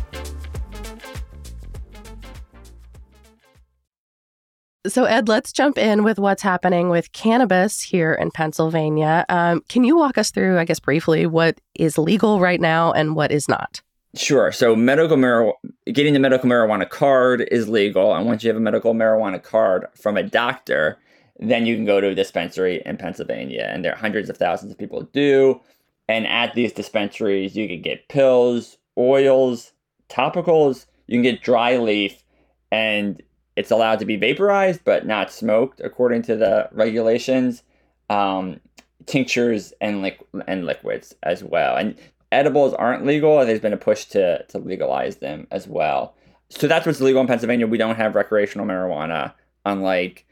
So, 4.87 5.05
Ed, 5.05 5.29
let's 5.29 5.51
jump 5.51 5.79
in 5.79 6.05
with 6.05 6.19
what's 6.19 6.43
happening 6.43 6.91
with 6.91 7.11
cannabis 7.13 7.81
here 7.81 8.13
in 8.13 8.31
Pennsylvania. 8.31 9.25
Um, 9.31 9.63
can 9.71 9.83
you 9.83 9.97
walk 9.97 10.19
us 10.19 10.31
through, 10.31 10.59
I 10.59 10.67
guess, 10.67 10.79
briefly, 10.79 11.25
what 11.25 11.59
is 11.75 11.97
legal 11.97 12.39
right 12.39 12.61
now 12.61 12.93
and 12.93 13.17
what 13.17 13.33
is 13.33 13.49
not? 13.49 13.81
Sure. 14.15 14.53
So 14.53 14.77
medical 14.77 15.17
marijuana, 15.17 15.55
getting 15.93 16.13
the 16.13 16.21
medical 16.21 16.49
marijuana 16.49 16.89
card 16.89 17.49
is 17.51 17.69
legal, 17.69 18.15
and 18.15 18.27
once 18.27 18.45
you 18.45 18.49
have 18.49 18.59
a 18.59 18.61
medical 18.61 18.95
marijuana 18.95 19.43
card 19.43 19.87
from 19.95 20.19
a 20.19 20.23
doctor, 20.23 20.99
then 21.39 21.65
you 21.65 21.75
can 21.75 21.87
go 21.87 22.01
to 22.01 22.09
a 22.09 22.15
dispensary 22.15 22.83
in 22.85 22.99
Pennsylvania. 22.99 23.69
And 23.73 23.85
there 23.85 23.93
are 23.93 23.99
hundreds 23.99 24.29
of 24.29 24.37
thousands 24.37 24.71
of 24.71 24.79
people 24.79 25.03
do. 25.13 25.61
And 26.09 26.27
at 26.27 26.55
these 26.55 26.73
dispensaries, 26.73 27.57
you 27.57 27.67
can 27.67 27.81
get 27.83 28.09
pills, 28.09 28.77
oils, 28.99 29.73
topicals, 30.09 30.87
you 31.07 31.17
can 31.17 31.23
get 31.23 31.43
dry 31.43 31.77
leaf, 31.77 32.23
and 32.71 33.23
it's 33.57 33.71
allowed 33.71 34.01
to 34.01 34.05
be 34.05 34.17
vaporized 34.17 34.81
but 34.85 35.07
not 35.07 35.33
smoked 35.33 35.81
according 35.81 36.23
to 36.23 36.37
the 36.37 36.69
regulations. 36.73 37.63
Um, 38.11 38.61
tinctures 39.07 39.73
and 39.81 40.03
li- 40.03 40.19
and 40.47 40.67
liquids 40.67 41.15
as 41.23 41.43
well. 41.45 41.77
And 41.77 41.97
edibles 42.33 42.75
aren't 42.75 43.07
legal. 43.07 43.41
And 43.41 43.49
there's 43.49 43.61
been 43.61 43.73
a 43.73 43.79
push 43.79 44.07
to 44.07 44.45
to 44.45 44.59
legalize 44.59 45.17
them 45.17 45.47
as 45.51 45.67
well. 45.67 46.15
So 46.49 46.67
that's 46.67 46.87
what's 46.87 47.01
legal 47.01 47.21
in 47.21 47.27
Pennsylvania. 47.27 47.67
We 47.67 47.79
don't 47.79 47.97
have 47.97 48.15
recreational 48.15 48.67
marijuana, 48.67 49.33
unlike 49.65 50.27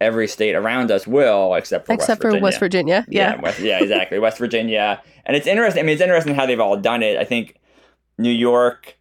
every 0.00 0.28
state 0.28 0.54
around 0.54 0.90
us 0.90 1.06
will, 1.06 1.54
except 1.54 1.86
for 1.86 1.92
except 1.92 2.22
West 2.22 2.36
for 2.36 2.40
West 2.40 2.60
Virginia. 2.60 3.04
Yeah, 3.08 3.34
yeah, 3.34 3.40
West, 3.40 3.60
yeah 3.60 3.82
exactly. 3.82 4.18
West 4.18 4.38
Virginia, 4.38 5.02
and 5.26 5.36
it's 5.36 5.46
interesting. 5.46 5.82
I 5.82 5.86
mean, 5.86 5.94
it's 5.94 6.02
interesting 6.02 6.34
how 6.34 6.46
they've 6.46 6.60
all 6.60 6.76
done 6.76 7.02
it. 7.02 7.18
I 7.18 7.24
think 7.24 7.56
New 8.18 8.30
York, 8.30 8.96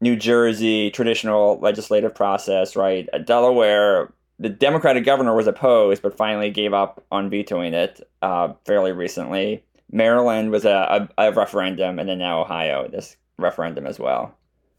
New 0.00 0.16
Jersey, 0.16 0.90
traditional 0.90 1.58
legislative 1.60 2.14
process, 2.14 2.76
right? 2.76 3.08
Uh, 3.12 3.18
Delaware, 3.18 4.12
the 4.38 4.48
Democratic 4.48 5.04
governor 5.04 5.34
was 5.34 5.46
opposed, 5.46 6.02
but 6.02 6.16
finally 6.16 6.50
gave 6.50 6.74
up 6.74 7.04
on 7.10 7.30
vetoing 7.30 7.74
it 7.74 8.06
uh, 8.22 8.52
fairly 8.64 8.92
recently. 8.92 9.64
Maryland 9.90 10.50
was 10.50 10.64
a, 10.64 11.08
a, 11.16 11.28
a 11.28 11.32
referendum, 11.32 11.98
and 11.98 12.08
then 12.08 12.18
now 12.18 12.40
Ohio, 12.40 12.88
this 12.88 13.16
referendum 13.38 13.86
as 13.86 13.98
well. 13.98 14.34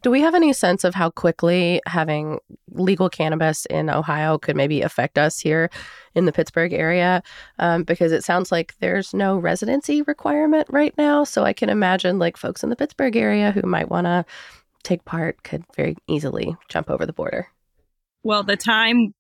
Do 0.08 0.12
we 0.12 0.22
have 0.22 0.36
any 0.36 0.54
sense 0.54 0.86
of 0.86 0.96
how 0.96 1.10
quickly 1.10 1.82
having 1.86 2.40
legal 2.72 3.10
cannabis 3.10 3.66
in 3.66 3.90
Ohio 3.90 4.38
could 4.38 4.56
maybe 4.56 4.82
affect 4.82 5.18
us 5.18 5.38
here 5.38 5.70
in 6.16 6.24
the 6.24 6.32
Pittsburgh 6.32 6.72
area? 6.72 7.22
Um, 7.60 7.84
because 7.84 8.14
it 8.14 8.24
sounds 8.24 8.50
like 8.50 8.74
there's 8.80 9.14
no 9.14 9.38
residency 9.38 10.02
requirement 10.04 10.68
right 10.70 10.98
now. 10.98 11.26
So 11.26 11.44
I 11.44 11.52
can 11.52 11.68
imagine 11.68 12.20
like 12.20 12.38
folks 12.38 12.64
in 12.64 12.70
the 12.70 12.78
Pittsburgh 12.78 13.18
area 13.18 13.52
who 13.52 13.64
might 13.64 13.90
want 13.90 14.06
to 14.06 14.24
take 14.82 15.04
part 15.04 15.44
could 15.44 15.66
very 15.76 15.98
easily 16.08 16.56
jump 16.70 16.90
over 16.90 17.06
the 17.06 17.12
border. 17.12 17.50
Well, 18.24 18.44
the 18.44 18.56
time 18.56 19.14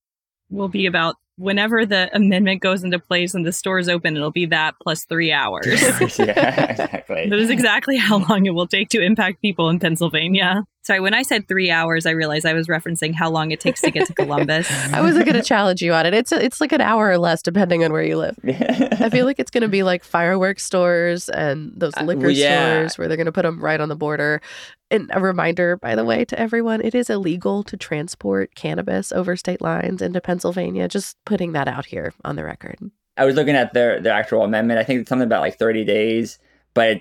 will 0.50 0.70
be 0.70 0.86
about 0.86 1.16
whenever 1.38 1.86
the 1.86 2.10
amendment 2.16 2.62
goes 2.62 2.86
into 2.86 2.98
place 2.98 3.34
and 3.34 3.46
the 3.46 3.52
stores 3.52 3.88
open, 3.90 4.16
it'll 4.16 4.32
be 4.32 4.46
that 4.48 4.76
plus 4.82 5.06
three 5.06 5.32
hours. 5.32 5.66
yeah, 6.20 6.72
exactly. 6.72 7.30
that 7.30 7.40
is 7.40 7.50
exactly 7.50 7.98
how 7.98 8.20
long 8.30 8.46
it 8.46 8.52
will 8.52 8.68
take 8.68 8.90
to 8.90 9.02
impact 9.02 9.42
people 9.42 9.70
in 9.70 9.80
Pennsylvania. 9.80 10.64
Sorry, 10.88 11.02
when 11.02 11.14
I 11.14 11.22
said 11.24 11.50
three 11.50 11.70
hours, 11.70 12.06
I 12.06 12.12
realized 12.12 12.46
I 12.46 12.54
was 12.54 12.68
referencing 12.68 13.14
how 13.14 13.30
long 13.30 13.52
it 13.52 13.60
takes 13.60 13.82
to 13.82 13.92
get 13.92 14.08
to 14.08 14.14
Columbus. 14.16 14.72
I 14.94 15.02
wasn't 15.02 15.26
going 15.26 15.36
to 15.36 15.44
challenge 15.44 15.82
you 15.82 15.92
on 15.92 16.06
it. 16.06 16.14
It's 16.14 16.32
it's 16.32 16.62
like 16.62 16.72
an 16.72 16.80
hour 16.80 17.10
or 17.10 17.18
less, 17.18 17.42
depending 17.42 17.84
on 17.84 17.92
where 17.92 18.04
you 18.04 18.16
live. 18.18 18.38
I 18.48 19.10
feel 19.10 19.26
like 19.26 19.38
it's 19.38 19.52
going 19.52 19.64
to 19.64 19.68
be 19.68 19.84
like 19.84 20.06
fireworks 20.06 20.64
stores 20.64 21.28
and 21.28 21.74
those 21.76 21.92
Uh, 21.98 22.04
liquor 22.04 22.28
well, 22.28 22.32
yeah. 22.32 22.70
stores 22.78 22.98
where 22.98 23.10
they're 23.10 23.18
going 23.18 23.26
to 23.26 23.34
put 23.34 23.42
them 23.42 23.60
right 23.62 23.82
on 23.82 23.90
the 23.90 23.98
border. 23.98 24.40
And 24.90 25.12
a 25.14 25.20
reminder, 25.20 25.76
by 25.76 25.96
the 25.96 26.06
way, 26.06 26.24
to 26.24 26.40
everyone, 26.40 26.80
it 26.80 26.96
is 26.96 27.10
illegal 27.10 27.64
to 27.64 27.76
transport 27.76 28.56
cannabis 28.56 29.12
over 29.12 29.36
state 29.36 29.62
lines 29.62 30.02
into 30.02 30.22
Pennsylvania. 30.22 30.88
Just 30.88 31.18
putting 31.26 31.52
that 31.52 31.68
out 31.68 31.86
here 31.86 32.14
on 32.24 32.38
the 32.38 32.46
record. 32.46 32.78
I 33.18 33.26
was 33.26 33.36
looking 33.36 33.58
at 33.58 33.74
their 33.74 34.00
their 34.00 34.14
actual 34.14 34.44
amendment. 34.44 34.80
I 34.80 34.86
think 34.86 35.02
it's 35.02 35.10
something 35.10 35.26
about 35.26 35.42
like 35.42 35.58
30 35.60 35.84
days, 35.84 36.40
but 36.74 37.00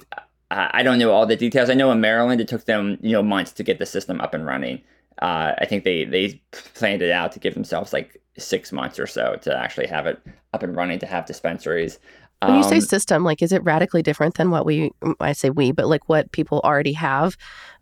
I 0.50 0.82
don't 0.82 0.98
know 0.98 1.10
all 1.12 1.26
the 1.26 1.36
details. 1.36 1.70
I 1.70 1.74
know 1.74 1.90
in 1.90 2.00
Maryland 2.00 2.40
it 2.40 2.48
took 2.48 2.64
them 2.66 2.98
you 3.02 3.12
know 3.12 3.22
months 3.22 3.52
to 3.52 3.62
get 3.62 3.78
the 3.78 3.86
system 3.86 4.20
up 4.20 4.34
and 4.34 4.46
running. 4.46 4.80
Uh, 5.22 5.52
I 5.58 5.66
think 5.66 5.84
they 5.84 6.04
they 6.04 6.40
planned 6.74 7.02
it 7.02 7.10
out 7.10 7.32
to 7.32 7.38
give 7.40 7.54
themselves 7.54 7.92
like 7.92 8.20
six 8.38 8.70
months 8.72 8.98
or 8.98 9.06
so 9.06 9.36
to 9.42 9.56
actually 9.56 9.86
have 9.86 10.06
it 10.06 10.20
up 10.52 10.62
and 10.62 10.76
running 10.76 10.98
to 11.00 11.06
have 11.06 11.26
dispensaries. 11.26 11.98
When 12.42 12.56
you 12.56 12.62
say 12.64 12.76
Um, 12.76 12.80
system, 12.80 13.24
like, 13.24 13.42
is 13.42 13.50
it 13.50 13.64
radically 13.64 14.02
different 14.02 14.34
than 14.34 14.50
what 14.50 14.66
we, 14.66 14.92
I 15.20 15.32
say 15.32 15.48
we, 15.48 15.72
but 15.72 15.86
like 15.88 16.06
what 16.08 16.32
people 16.32 16.60
already 16.64 16.92
have? 16.92 17.36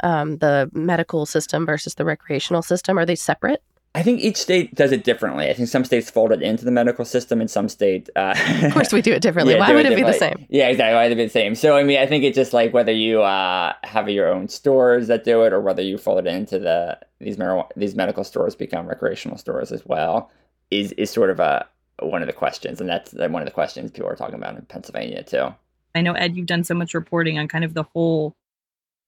Um, 0.04 0.38
the 0.38 0.70
medical 0.72 1.26
system 1.26 1.66
versus 1.66 1.96
the 1.96 2.04
recreational 2.04 2.62
system, 2.62 2.96
are 2.96 3.04
they 3.04 3.16
separate? 3.16 3.62
I 3.96 4.02
think 4.02 4.20
each 4.20 4.36
state 4.36 4.74
does 4.74 4.90
it 4.90 5.04
differently. 5.04 5.48
I 5.48 5.52
think 5.52 5.68
some 5.68 5.84
states 5.84 6.10
fold 6.10 6.32
it 6.32 6.42
into 6.42 6.64
the 6.64 6.72
medical 6.72 7.04
system, 7.04 7.40
and 7.40 7.48
some 7.48 7.68
state. 7.68 8.10
Uh, 8.16 8.34
Of 8.64 8.72
course, 8.72 8.92
we 8.92 9.00
do 9.00 9.12
it 9.12 9.22
differently. 9.22 9.54
Yeah, 9.54 9.60
Why 9.60 9.68
do 9.68 9.74
would 9.74 9.86
it 9.86 9.94
be 9.94 10.02
the 10.02 10.12
same? 10.12 10.46
Yeah, 10.48 10.68
exactly. 10.68 10.94
Why 10.94 11.04
would 11.04 11.12
it 11.12 11.16
be 11.16 11.24
the 11.24 11.30
same? 11.30 11.54
So, 11.54 11.76
I 11.76 11.84
mean, 11.84 11.98
I 12.00 12.06
think 12.06 12.24
it's 12.24 12.34
just 12.34 12.52
like 12.52 12.74
whether 12.74 12.92
you 12.92 13.22
uh, 13.22 13.72
have 13.84 14.08
your 14.08 14.28
own 14.28 14.48
stores 14.48 15.06
that 15.06 15.22
do 15.22 15.42
it, 15.44 15.52
or 15.52 15.60
whether 15.60 15.82
you 15.82 15.96
fold 15.96 16.26
it 16.26 16.26
into 16.26 16.58
the 16.58 16.98
these 17.20 17.36
marijuana 17.36 17.68
these 17.76 17.94
medical 17.94 18.24
stores 18.24 18.56
become 18.56 18.88
recreational 18.88 19.38
stores 19.38 19.70
as 19.70 19.86
well, 19.86 20.30
is 20.70 20.90
is 20.92 21.10
sort 21.10 21.30
of 21.30 21.38
a 21.38 21.66
one 22.00 22.20
of 22.20 22.26
the 22.26 22.32
questions, 22.32 22.80
and 22.80 22.90
that's 22.90 23.12
one 23.12 23.36
of 23.36 23.46
the 23.46 23.52
questions 23.52 23.92
people 23.92 24.10
are 24.10 24.16
talking 24.16 24.34
about 24.34 24.56
in 24.56 24.62
Pennsylvania 24.62 25.22
too. 25.22 25.54
I 25.94 26.00
know 26.00 26.14
Ed, 26.14 26.36
you've 26.36 26.46
done 26.46 26.64
so 26.64 26.74
much 26.74 26.94
reporting 26.94 27.38
on 27.38 27.46
kind 27.46 27.64
of 27.64 27.74
the 27.74 27.84
whole 27.84 28.34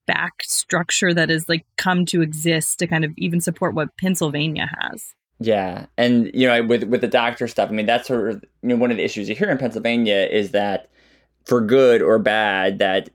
back 0.06 0.42
structure 0.42 1.12
that 1.12 1.28
has 1.28 1.48
like 1.48 1.66
come 1.76 2.06
to 2.06 2.22
exist 2.22 2.78
to 2.78 2.86
kind 2.86 3.04
of 3.04 3.12
even 3.16 3.40
support 3.40 3.74
what 3.74 3.96
Pennsylvania 3.96 4.70
has. 4.80 5.14
Yeah, 5.38 5.86
and 5.98 6.30
you 6.32 6.46
know, 6.46 6.62
with 6.62 6.84
with 6.84 7.02
the 7.02 7.08
doctor 7.08 7.46
stuff, 7.46 7.68
I 7.68 7.72
mean, 7.72 7.86
that's 7.86 8.08
sort 8.08 8.30
of 8.30 8.44
you 8.62 8.70
know 8.70 8.76
one 8.76 8.90
of 8.90 8.96
the 8.96 9.04
issues 9.04 9.28
you 9.28 9.34
hear 9.34 9.50
in 9.50 9.58
Pennsylvania 9.58 10.26
is 10.30 10.52
that 10.52 10.88
for 11.44 11.60
good 11.60 12.02
or 12.02 12.18
bad, 12.18 12.78
that 12.78 13.10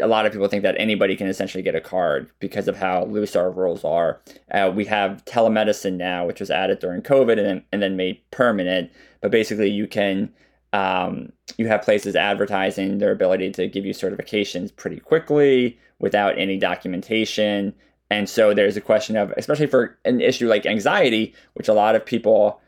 a 0.00 0.06
lot 0.06 0.26
of 0.26 0.32
people 0.32 0.48
think 0.48 0.62
that 0.62 0.76
anybody 0.78 1.16
can 1.16 1.26
essentially 1.26 1.62
get 1.62 1.74
a 1.74 1.80
card 1.80 2.30
because 2.38 2.68
of 2.68 2.76
how 2.76 3.04
loose 3.04 3.34
our 3.34 3.50
rules 3.50 3.84
are. 3.84 4.20
Uh, 4.50 4.70
we 4.74 4.84
have 4.84 5.24
telemedicine 5.24 5.94
now, 5.94 6.26
which 6.26 6.40
was 6.40 6.50
added 6.50 6.78
during 6.78 7.02
COVID 7.02 7.38
and 7.38 7.46
then, 7.46 7.64
and 7.72 7.82
then 7.82 7.96
made 7.96 8.20
permanent. 8.30 8.90
But 9.20 9.30
basically, 9.30 9.70
you 9.70 9.86
can 9.86 10.32
um, 10.72 11.32
you 11.56 11.66
have 11.66 11.82
places 11.82 12.14
advertising 12.16 12.98
their 12.98 13.12
ability 13.12 13.50
to 13.52 13.66
give 13.66 13.84
you 13.86 13.94
certifications 13.94 14.74
pretty 14.74 15.00
quickly 15.00 15.78
without 15.98 16.38
any 16.38 16.58
documentation. 16.58 17.74
And 18.10 18.28
so 18.28 18.54
there's 18.54 18.76
a 18.76 18.80
question 18.80 19.16
of, 19.16 19.32
especially 19.36 19.66
for 19.66 19.98
an 20.04 20.20
issue 20.20 20.48
like 20.48 20.66
anxiety, 20.66 21.34
which 21.54 21.68
a 21.68 21.74
lot 21.74 21.94
of 21.94 22.04
people 22.04 22.60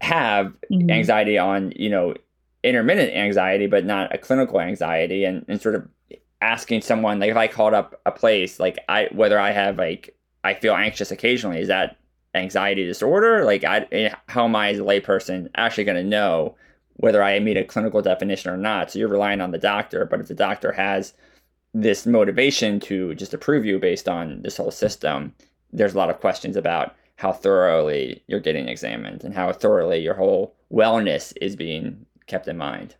have 0.00 0.52
Mhm. 0.70 0.90
anxiety 0.90 1.38
on, 1.38 1.72
you 1.76 1.88
know, 1.90 2.14
intermittent 2.64 3.12
anxiety, 3.14 3.66
but 3.66 3.84
not 3.84 4.14
a 4.14 4.18
clinical 4.18 4.60
anxiety, 4.60 5.24
and, 5.24 5.44
and 5.48 5.60
sort 5.60 5.74
of 5.74 5.88
asking 6.40 6.82
someone, 6.82 7.18
like 7.20 7.30
if 7.30 7.36
I 7.36 7.46
called 7.48 7.74
up 7.74 8.00
a 8.06 8.12
place, 8.12 8.58
like 8.60 8.78
I 8.88 9.08
whether 9.12 9.38
I 9.38 9.52
have 9.52 9.78
like 9.78 10.14
I 10.44 10.54
feel 10.54 10.74
anxious 10.74 11.10
occasionally, 11.10 11.60
is 11.60 11.68
that 11.68 11.96
anxiety 12.34 12.84
disorder? 12.84 13.44
Like 13.44 13.64
I 13.64 13.86
eh, 13.92 14.14
how 14.28 14.44
am 14.44 14.56
I 14.56 14.70
as 14.70 14.78
a 14.78 14.82
layperson 14.82 15.48
actually 15.56 15.84
going 15.84 15.96
to 16.02 16.04
know 16.04 16.56
whether 17.02 17.20
I 17.20 17.40
meet 17.40 17.56
a 17.56 17.64
clinical 17.64 18.00
definition 18.00 18.52
or 18.52 18.56
not? 18.56 18.92
So 18.92 18.98
you're 19.00 19.08
relying 19.08 19.40
on 19.40 19.50
the 19.50 19.58
doctor, 19.58 20.04
but 20.04 20.20
if 20.20 20.28
the 20.28 20.34
doctor 20.34 20.70
has 20.70 21.14
this 21.74 22.06
motivation 22.06 22.78
to 22.80 23.14
just 23.16 23.34
approve 23.34 23.64
you 23.64 23.80
based 23.80 24.08
on 24.08 24.40
this 24.42 24.56
whole 24.56 24.70
system, 24.70 25.34
there's 25.72 25.94
a 25.94 25.98
lot 25.98 26.10
of 26.10 26.20
questions 26.20 26.54
about 26.54 26.94
how 27.16 27.32
thoroughly 27.32 28.22
you're 28.28 28.38
getting 28.38 28.68
examined 28.68 29.24
and 29.24 29.34
how 29.34 29.52
thoroughly 29.52 29.98
your 29.98 30.14
whole 30.14 30.54
wellness 30.72 31.32
is 31.40 31.56
being 31.56 32.06
kept 32.28 32.46
in 32.46 32.56
mind. 32.56 32.94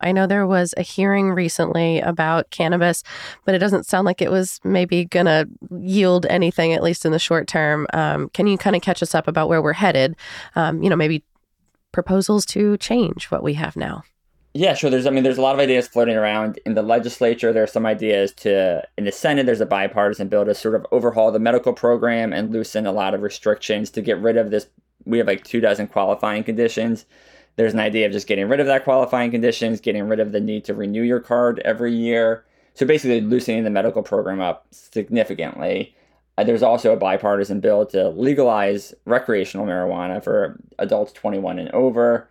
I 0.00 0.10
know 0.10 0.26
there 0.26 0.48
was 0.48 0.74
a 0.76 0.82
hearing 0.82 1.30
recently 1.30 2.00
about 2.00 2.50
cannabis, 2.50 3.04
but 3.44 3.54
it 3.54 3.58
doesn't 3.58 3.86
sound 3.86 4.04
like 4.04 4.20
it 4.20 4.32
was 4.32 4.58
maybe 4.64 5.04
going 5.04 5.26
to 5.26 5.48
yield 5.78 6.26
anything, 6.26 6.72
at 6.72 6.82
least 6.82 7.06
in 7.06 7.12
the 7.12 7.20
short 7.20 7.46
term. 7.46 7.86
Um, 7.92 8.30
can 8.30 8.48
you 8.48 8.58
kind 8.58 8.74
of 8.74 8.82
catch 8.82 9.00
us 9.00 9.14
up 9.14 9.28
about 9.28 9.48
where 9.48 9.62
we're 9.62 9.72
headed? 9.72 10.16
Um, 10.56 10.82
you 10.82 10.90
know, 10.90 10.96
maybe 10.96 11.22
proposals 11.94 12.44
to 12.46 12.76
change 12.76 13.30
what 13.30 13.42
we 13.42 13.54
have 13.54 13.76
now. 13.76 14.02
Yeah, 14.56 14.74
sure. 14.74 14.88
There's, 14.88 15.06
I 15.06 15.10
mean, 15.10 15.24
there's 15.24 15.38
a 15.38 15.42
lot 15.42 15.54
of 15.54 15.60
ideas 15.60 15.88
floating 15.88 16.16
around 16.16 16.60
in 16.64 16.74
the 16.74 16.82
legislature. 16.82 17.52
There 17.52 17.64
are 17.64 17.66
some 17.66 17.86
ideas 17.86 18.32
to, 18.34 18.86
in 18.96 19.04
the 19.04 19.10
Senate, 19.10 19.46
there's 19.46 19.60
a 19.60 19.66
bipartisan 19.66 20.28
bill 20.28 20.44
to 20.44 20.54
sort 20.54 20.76
of 20.76 20.86
overhaul 20.92 21.32
the 21.32 21.40
medical 21.40 21.72
program 21.72 22.32
and 22.32 22.52
loosen 22.52 22.86
a 22.86 22.92
lot 22.92 23.14
of 23.14 23.22
restrictions 23.22 23.90
to 23.90 24.00
get 24.00 24.18
rid 24.18 24.36
of 24.36 24.50
this. 24.50 24.66
We 25.06 25.18
have 25.18 25.26
like 25.26 25.42
two 25.42 25.60
dozen 25.60 25.88
qualifying 25.88 26.44
conditions. 26.44 27.04
There's 27.56 27.74
an 27.74 27.80
idea 27.80 28.06
of 28.06 28.12
just 28.12 28.28
getting 28.28 28.48
rid 28.48 28.60
of 28.60 28.66
that 28.66 28.84
qualifying 28.84 29.32
conditions, 29.32 29.80
getting 29.80 30.08
rid 30.08 30.20
of 30.20 30.30
the 30.30 30.40
need 30.40 30.64
to 30.66 30.74
renew 30.74 31.02
your 31.02 31.20
card 31.20 31.60
every 31.64 31.92
year. 31.92 32.44
So 32.74 32.86
basically, 32.86 33.20
loosening 33.20 33.64
the 33.64 33.70
medical 33.70 34.02
program 34.02 34.40
up 34.40 34.66
significantly. 34.70 35.96
Uh, 36.36 36.44
there's 36.44 36.62
also 36.62 36.92
a 36.92 36.96
bipartisan 36.96 37.60
bill 37.60 37.86
to 37.86 38.08
legalize 38.10 38.94
recreational 39.04 39.66
marijuana 39.66 40.22
for 40.22 40.58
adults 40.78 41.12
21 41.12 41.58
and 41.58 41.70
over. 41.70 42.28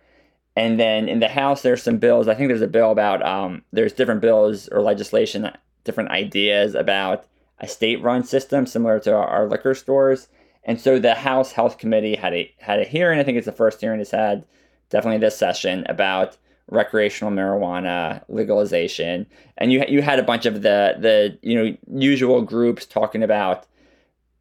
And 0.56 0.78
then 0.78 1.08
in 1.08 1.20
the 1.20 1.28
House, 1.28 1.62
there's 1.62 1.82
some 1.82 1.98
bills. 1.98 2.28
I 2.28 2.34
think 2.34 2.48
there's 2.48 2.60
a 2.62 2.68
bill 2.68 2.90
about 2.90 3.24
um, 3.24 3.62
there's 3.72 3.92
different 3.92 4.20
bills 4.20 4.68
or 4.68 4.82
legislation, 4.82 5.50
different 5.84 6.10
ideas 6.10 6.74
about 6.74 7.24
a 7.60 7.66
state-run 7.66 8.24
system 8.24 8.66
similar 8.66 9.00
to 9.00 9.14
our, 9.14 9.26
our 9.26 9.48
liquor 9.48 9.74
stores. 9.74 10.28
And 10.64 10.80
so 10.80 10.98
the 10.98 11.14
House 11.14 11.52
Health 11.52 11.78
Committee 11.78 12.16
had 12.16 12.34
a 12.34 12.52
had 12.58 12.80
a 12.80 12.84
hearing. 12.84 13.18
I 13.18 13.22
think 13.22 13.36
it's 13.36 13.46
the 13.46 13.52
first 13.52 13.80
hearing 13.80 14.00
it's 14.00 14.10
had, 14.10 14.44
definitely 14.90 15.18
this 15.18 15.36
session 15.36 15.84
about 15.88 16.36
recreational 16.70 17.32
marijuana 17.32 18.22
legalization. 18.28 19.26
And 19.58 19.72
you 19.72 19.84
you 19.88 20.02
had 20.02 20.18
a 20.18 20.22
bunch 20.22 20.46
of 20.46 20.62
the 20.62 20.96
the 20.98 21.38
you 21.42 21.54
know 21.54 21.76
usual 21.92 22.42
groups 22.42 22.86
talking 22.86 23.22
about 23.22 23.66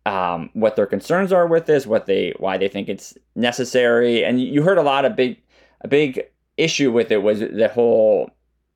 um, 0.06 0.50
what 0.54 0.76
their 0.76 0.86
concerns 0.86 1.32
are 1.32 1.48
with 1.48 1.66
this, 1.66 1.86
what 1.86 2.06
they 2.06 2.34
why 2.38 2.58
they 2.58 2.68
think 2.68 2.90
it's 2.90 3.18
necessary, 3.36 4.24
and 4.24 4.42
you 4.42 4.62
heard 4.62 4.78
a 4.78 4.84
lot 4.84 5.06
of 5.06 5.16
big 5.16 5.42
a 5.82 5.88
big 5.88 6.24
issue 6.58 6.92
with 6.92 7.12
it 7.12 7.24
was 7.24 7.40
the 7.40 7.72
whole 7.74 8.30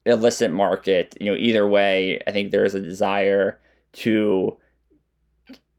illicit 0.05 0.51
market. 0.51 1.15
You 1.19 1.31
know, 1.31 1.37
either 1.37 1.67
way, 1.67 2.21
I 2.27 2.31
think 2.31 2.51
there's 2.51 2.75
a 2.75 2.79
desire 2.79 3.59
to 3.93 4.57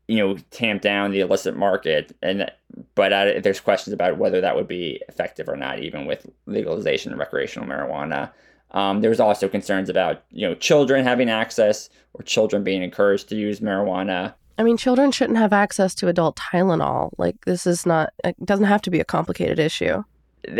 you 0.06 0.16
know 0.16 0.36
tamp 0.50 0.82
down 0.82 1.12
the 1.12 1.20
illicit 1.20 1.56
market. 1.56 2.16
And 2.22 2.50
but 2.94 3.12
uh, 3.12 3.40
there's 3.42 3.60
questions 3.60 3.94
about 3.94 4.18
whether 4.18 4.40
that 4.40 4.56
would 4.56 4.68
be 4.68 5.00
effective 5.08 5.48
or 5.48 5.56
not 5.56 5.78
even 5.78 6.06
with 6.06 6.28
legalization 6.46 7.12
of 7.12 7.18
recreational 7.18 7.68
marijuana. 7.68 8.30
Um, 8.72 9.00
there's 9.00 9.20
also 9.20 9.48
concerns 9.48 9.88
about 9.88 10.24
you 10.30 10.46
know 10.46 10.54
children 10.54 11.04
having 11.04 11.30
access 11.30 11.88
or 12.12 12.22
children 12.22 12.64
being 12.64 12.82
encouraged 12.82 13.30
to 13.30 13.36
use 13.36 13.60
marijuana 13.60 14.34
I 14.58 14.64
mean, 14.64 14.76
children 14.76 15.12
shouldn't 15.12 15.38
have 15.38 15.52
access 15.52 15.94
to 15.96 16.08
adult 16.08 16.36
Tylenol. 16.36 17.10
Like, 17.16 17.36
this 17.44 17.66
is 17.66 17.86
not, 17.86 18.12
it 18.24 18.34
doesn't 18.44 18.66
have 18.66 18.82
to 18.82 18.90
be 18.90 18.98
a 18.98 19.04
complicated 19.04 19.60
issue. 19.60 20.02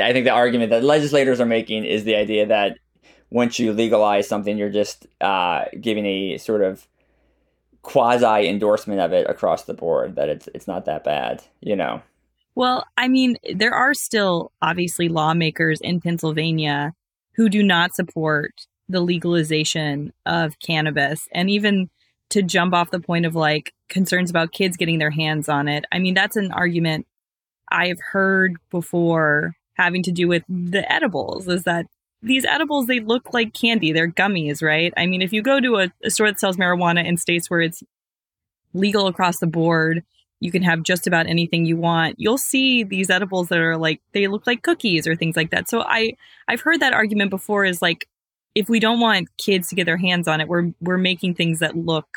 I 0.01 0.13
think 0.13 0.25
the 0.25 0.31
argument 0.31 0.71
that 0.71 0.85
legislators 0.85 1.41
are 1.41 1.47
making 1.47 1.85
is 1.85 2.05
the 2.05 2.15
idea 2.15 2.47
that 2.47 2.79
once 3.31 3.59
you 3.59 3.73
legalize 3.73 4.29
something, 4.29 4.57
you're 4.57 4.71
just 4.71 5.07
uh, 5.21 5.65
giving 5.81 6.07
a 6.07 6.39
sort 6.39 6.63
of 6.63 6.87
quasi 7.83 8.49
endorsement 8.49 9.01
of 9.01 9.13
it 9.13 9.29
across 9.29 9.65
the 9.65 9.75
board 9.75 10.17
that 10.17 10.29
it's 10.29 10.49
it's 10.55 10.67
not 10.67 10.85
that 10.87 11.05
bad, 11.05 11.43
you 11.61 11.77
know. 11.77 12.03
Well, 12.55 12.85
I 12.97 13.09
mean, 13.09 13.37
there 13.55 13.75
are 13.75 13.95
still 13.95 14.53
obviously 14.61 15.09
lawmakers 15.09 15.81
in 15.81 16.01
Pennsylvania 16.01 16.93
who 17.35 17.49
do 17.49 17.63
not 17.63 17.95
support 17.95 18.53
the 18.89 19.01
legalization 19.01 20.13
of 20.27 20.59
cannabis 20.59 21.29
and 21.33 21.49
even 21.51 21.89
to 22.31 22.43
jump 22.43 22.75
off 22.75 22.91
the 22.91 23.01
point 23.01 23.27
of 23.27 23.35
like 23.35 23.73
concerns 23.89 24.31
about 24.31 24.53
kids 24.53 24.77
getting 24.77 24.99
their 24.99 25.11
hands 25.11 25.49
on 25.49 25.69
it. 25.69 25.85
I 25.93 25.99
mean, 25.99 26.15
that's 26.15 26.37
an 26.37 26.53
argument 26.53 27.07
I've 27.71 28.01
heard 28.13 28.57
before 28.71 29.55
having 29.75 30.03
to 30.03 30.13
do 30.13 30.29
with 30.29 30.43
the 30.49 30.91
edibles 30.91 31.49
is 31.49 31.65
that 31.65 31.87
these 32.21 32.45
edibles 32.45 32.87
they 32.87 33.01
look 33.01 33.33
like 33.33 33.55
candy. 33.55 33.93
They're 33.93 34.11
gummies 34.11 34.63
right? 34.63 34.93
I 34.97 35.07
mean 35.07 35.23
if 35.23 35.33
you 35.33 35.43
go 35.43 35.61
to 35.61 35.77
a, 35.77 35.93
a, 36.03 36.11
store 36.11 36.29
that 36.29 36.41
sells 36.41 36.57
marijuana 36.57 37.07
in 37.07 37.17
states 37.17 37.49
where 37.49 37.61
it's 37.61 37.83
legal 38.75 39.07
across 39.07 39.39
the 39.39 39.47
board 39.47 40.03
you 40.41 40.53
can 40.53 40.63
have 40.63 40.85
just 40.85 41.09
about 41.09 41.27
anything 41.27 41.65
you 41.65 41.77
want. 41.77 42.15
You'll 42.19 42.39
see 42.39 42.85
these 42.85 43.11
edibles 43.11 43.49
that 43.49 43.59
are 43.59 43.77
like 43.77 44.01
they 44.13 44.29
look 44.29 44.47
like 44.47 44.63
cookies 44.63 45.07
or 45.07 45.17
things 45.17 45.37
like 45.37 45.51
that. 45.51 45.69
So 45.69 45.83
i 45.83 46.13
i've 46.49 46.61
heard 46.61 46.81
that 46.81 46.93
argument 46.93 47.31
before 47.31 47.65
is 47.65 47.81
like 47.81 48.09
if 48.59 48.69
we 48.69 48.81
don't 48.81 49.01
want 49.01 49.29
kids 49.39 49.69
to 49.69 49.75
get 49.75 49.85
their 49.85 49.97
hands 49.97 50.27
on 50.27 50.41
it 50.41 50.49
we're 50.49 50.73
we're 50.81 50.99
making 50.99 51.35
things 51.35 51.61
that 51.61 51.77
look 51.77 52.09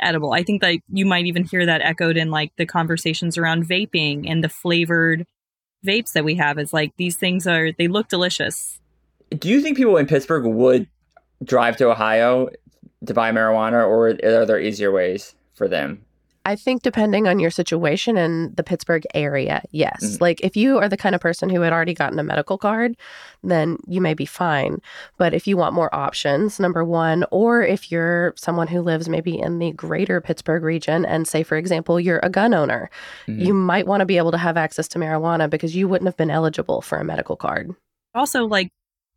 edible. 0.00 0.32
I 0.32 0.42
think 0.42 0.62
that 0.62 0.78
you 0.88 1.06
might 1.06 1.26
even 1.26 1.44
hear 1.44 1.66
that 1.66 1.82
echoed 1.82 2.16
in 2.16 2.30
like 2.30 2.52
the 2.56 2.66
conversations 2.66 3.38
around 3.38 3.68
vaping 3.68 4.28
and 4.28 4.42
the 4.42 4.48
flavored 4.48 5.26
vapes 5.86 6.12
that 6.12 6.24
we 6.24 6.34
have. 6.36 6.58
Is 6.58 6.72
like 6.72 6.92
these 6.96 7.16
things 7.16 7.46
are 7.46 7.72
they 7.72 7.88
look 7.88 8.08
delicious. 8.08 8.78
Do 9.30 9.48
you 9.48 9.60
think 9.60 9.76
people 9.76 9.96
in 9.96 10.06
Pittsburgh 10.06 10.44
would 10.44 10.88
drive 11.44 11.76
to 11.76 11.90
Ohio 11.90 12.48
to 13.06 13.14
buy 13.14 13.30
marijuana, 13.30 13.86
or 13.86 14.08
are 14.08 14.46
there 14.46 14.60
easier 14.60 14.90
ways 14.90 15.34
for 15.54 15.68
them? 15.68 16.04
I 16.46 16.56
think 16.56 16.82
depending 16.82 17.28
on 17.28 17.38
your 17.38 17.50
situation 17.50 18.16
in 18.16 18.54
the 18.54 18.62
Pittsburgh 18.62 19.06
area, 19.14 19.62
yes. 19.72 20.02
Mm. 20.02 20.20
Like 20.20 20.40
if 20.40 20.56
you 20.56 20.78
are 20.78 20.88
the 20.88 20.96
kind 20.96 21.14
of 21.14 21.20
person 21.20 21.50
who 21.50 21.60
had 21.60 21.72
already 21.72 21.92
gotten 21.92 22.18
a 22.18 22.22
medical 22.22 22.56
card, 22.56 22.96
then 23.42 23.76
you 23.86 24.00
may 24.00 24.14
be 24.14 24.24
fine. 24.24 24.80
But 25.18 25.34
if 25.34 25.46
you 25.46 25.56
want 25.56 25.74
more 25.74 25.94
options, 25.94 26.58
number 26.58 26.84
one, 26.84 27.24
or 27.30 27.62
if 27.62 27.92
you're 27.92 28.32
someone 28.36 28.68
who 28.68 28.80
lives 28.80 29.08
maybe 29.08 29.38
in 29.38 29.58
the 29.58 29.72
greater 29.72 30.20
Pittsburgh 30.20 30.62
region 30.62 31.04
and 31.04 31.28
say, 31.28 31.42
for 31.42 31.56
example, 31.56 32.00
you're 32.00 32.20
a 32.22 32.30
gun 32.30 32.54
owner, 32.54 32.90
mm-hmm. 33.26 33.40
you 33.40 33.52
might 33.52 33.86
want 33.86 34.00
to 34.00 34.06
be 34.06 34.16
able 34.16 34.30
to 34.30 34.38
have 34.38 34.56
access 34.56 34.88
to 34.88 34.98
marijuana 34.98 35.48
because 35.48 35.76
you 35.76 35.88
wouldn't 35.88 36.08
have 36.08 36.16
been 36.16 36.30
eligible 36.30 36.80
for 36.80 36.98
a 36.98 37.04
medical 37.04 37.36
card. 37.36 37.74
Also, 38.14 38.46
like 38.46 38.70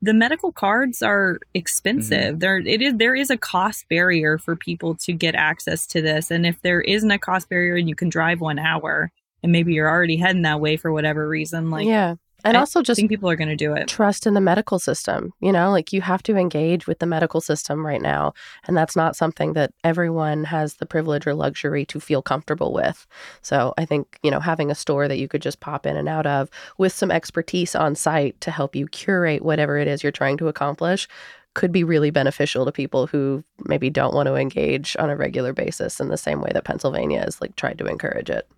the 0.03 0.13
medical 0.13 0.51
cards 0.51 1.01
are 1.01 1.39
expensive. 1.53 2.35
Mm-hmm. 2.35 2.39
There 2.39 2.57
it 2.57 2.81
is 2.81 2.93
there 2.97 3.15
is 3.15 3.29
a 3.29 3.37
cost 3.37 3.87
barrier 3.87 4.37
for 4.37 4.55
people 4.55 4.95
to 4.95 5.13
get 5.13 5.33
access 5.33 5.87
to 5.87 6.01
this. 6.01 6.29
And 6.29 6.45
if 6.45 6.61
there 6.61 6.81
isn't 6.81 7.09
a 7.09 7.17
cost 7.17 7.47
barrier 7.47 7.75
and 7.75 7.87
you 7.87 7.95
can 7.95 8.09
drive 8.09 8.41
one 8.41 8.59
hour 8.59 9.11
and 9.41 9.51
maybe 9.51 9.73
you're 9.73 9.89
already 9.89 10.17
heading 10.17 10.41
that 10.41 10.59
way 10.59 10.75
for 10.75 10.91
whatever 10.91 11.27
reason, 11.27 11.71
like 11.71 11.87
Yeah 11.87 12.15
and 12.43 12.57
I 12.57 12.59
also 12.59 12.81
just 12.81 12.97
think 12.97 13.09
people 13.09 13.29
are 13.29 13.35
going 13.35 13.49
to 13.49 13.55
do 13.55 13.73
it. 13.73 13.87
Trust 13.87 14.27
in 14.27 14.33
the 14.33 14.41
medical 14.41 14.79
system. 14.79 15.33
You 15.39 15.51
know, 15.51 15.71
like 15.71 15.93
you 15.93 16.01
have 16.01 16.23
to 16.23 16.35
engage 16.35 16.87
with 16.87 16.99
the 16.99 17.05
medical 17.05 17.41
system 17.41 17.85
right 17.85 18.01
now, 18.01 18.33
and 18.67 18.75
that's 18.75 18.95
not 18.95 19.15
something 19.15 19.53
that 19.53 19.71
everyone 19.83 20.43
has 20.45 20.75
the 20.75 20.85
privilege 20.85 21.25
or 21.25 21.33
luxury 21.33 21.85
to 21.85 21.99
feel 21.99 22.21
comfortable 22.21 22.73
with. 22.73 23.07
So 23.41 23.73
I 23.77 23.85
think 23.85 24.19
you 24.23 24.31
know 24.31 24.39
having 24.39 24.71
a 24.71 24.75
store 24.75 25.07
that 25.07 25.19
you 25.19 25.27
could 25.27 25.41
just 25.41 25.59
pop 25.59 25.85
in 25.85 25.97
and 25.97 26.09
out 26.09 26.25
of 26.25 26.49
with 26.77 26.93
some 26.93 27.11
expertise 27.11 27.75
on 27.75 27.95
site 27.95 28.39
to 28.41 28.51
help 28.51 28.75
you 28.75 28.87
curate 28.87 29.43
whatever 29.43 29.77
it 29.77 29.87
is 29.87 30.03
you're 30.03 30.11
trying 30.11 30.37
to 30.37 30.47
accomplish 30.47 31.07
could 31.53 31.71
be 31.71 31.83
really 31.83 32.09
beneficial 32.09 32.65
to 32.65 32.71
people 32.71 33.07
who 33.07 33.43
maybe 33.65 33.89
don't 33.89 34.15
want 34.15 34.27
to 34.27 34.35
engage 34.35 34.95
on 34.97 35.09
a 35.09 35.15
regular 35.15 35.53
basis 35.53 35.99
in 35.99 36.09
the 36.09 36.17
same 36.17 36.41
way 36.41 36.49
that 36.53 36.63
Pennsylvania 36.63 37.19
has 37.19 37.39
like 37.41 37.55
tried 37.55 37.77
to 37.77 37.85
encourage 37.85 38.29
it. 38.29 38.49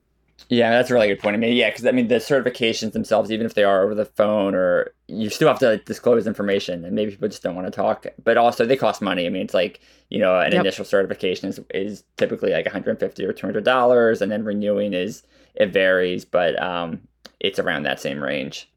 Yeah, 0.49 0.71
that's 0.71 0.91
a 0.91 0.93
really 0.93 1.07
good 1.07 1.19
point. 1.19 1.35
I 1.35 1.39
mean, 1.39 1.55
yeah, 1.55 1.69
because 1.69 1.85
I 1.85 1.91
mean, 1.91 2.07
the 2.07 2.15
certifications 2.15 2.91
themselves, 2.91 3.31
even 3.31 3.45
if 3.45 3.55
they 3.55 3.63
are 3.63 3.83
over 3.83 3.95
the 3.95 4.05
phone 4.05 4.53
or 4.53 4.93
you 5.07 5.29
still 5.29 5.47
have 5.47 5.59
to 5.59 5.69
like, 5.71 5.85
disclose 5.85 6.27
information, 6.27 6.85
and 6.85 6.93
maybe 6.93 7.11
people 7.11 7.27
just 7.27 7.41
don't 7.41 7.55
want 7.55 7.67
to 7.67 7.71
talk. 7.71 8.05
But 8.23 8.37
also, 8.37 8.65
they 8.65 8.77
cost 8.77 9.01
money. 9.01 9.25
I 9.25 9.29
mean, 9.29 9.43
it's 9.43 9.53
like 9.53 9.79
you 10.09 10.19
know, 10.19 10.39
an 10.39 10.51
yep. 10.51 10.61
initial 10.61 10.85
certification 10.85 11.49
is, 11.49 11.59
is 11.73 12.03
typically 12.17 12.51
like 12.51 12.65
150 12.65 13.25
or 13.25 13.33
200 13.33 13.63
dollars, 13.63 14.21
and 14.21 14.31
then 14.31 14.43
renewing 14.43 14.93
is 14.93 15.23
it 15.55 15.71
varies, 15.71 16.25
but 16.25 16.61
um, 16.61 17.01
it's 17.39 17.59
around 17.59 17.83
that 17.83 17.99
same 17.99 18.21
range. 18.21 18.69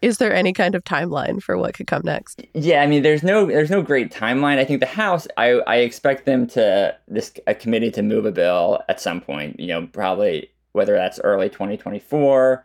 Is 0.00 0.18
there 0.18 0.32
any 0.32 0.52
kind 0.52 0.76
of 0.76 0.84
timeline 0.84 1.42
for 1.42 1.58
what 1.58 1.74
could 1.74 1.88
come 1.88 2.02
next? 2.04 2.40
Yeah, 2.54 2.82
I 2.82 2.86
mean, 2.86 3.02
there's 3.02 3.24
no 3.24 3.46
there's 3.46 3.70
no 3.70 3.82
great 3.82 4.12
timeline. 4.12 4.58
I 4.58 4.64
think 4.64 4.80
the 4.80 4.86
House, 4.86 5.26
I 5.36 5.60
I 5.66 5.76
expect 5.76 6.24
them 6.24 6.46
to 6.48 6.96
this 7.08 7.32
a 7.48 7.54
committee 7.54 7.90
to 7.92 8.02
move 8.02 8.24
a 8.24 8.30
bill 8.30 8.80
at 8.88 9.00
some 9.00 9.20
point. 9.20 9.58
You 9.58 9.66
know, 9.66 9.86
probably 9.88 10.50
whether 10.78 10.94
that's 10.94 11.20
early 11.22 11.50
2024. 11.50 12.64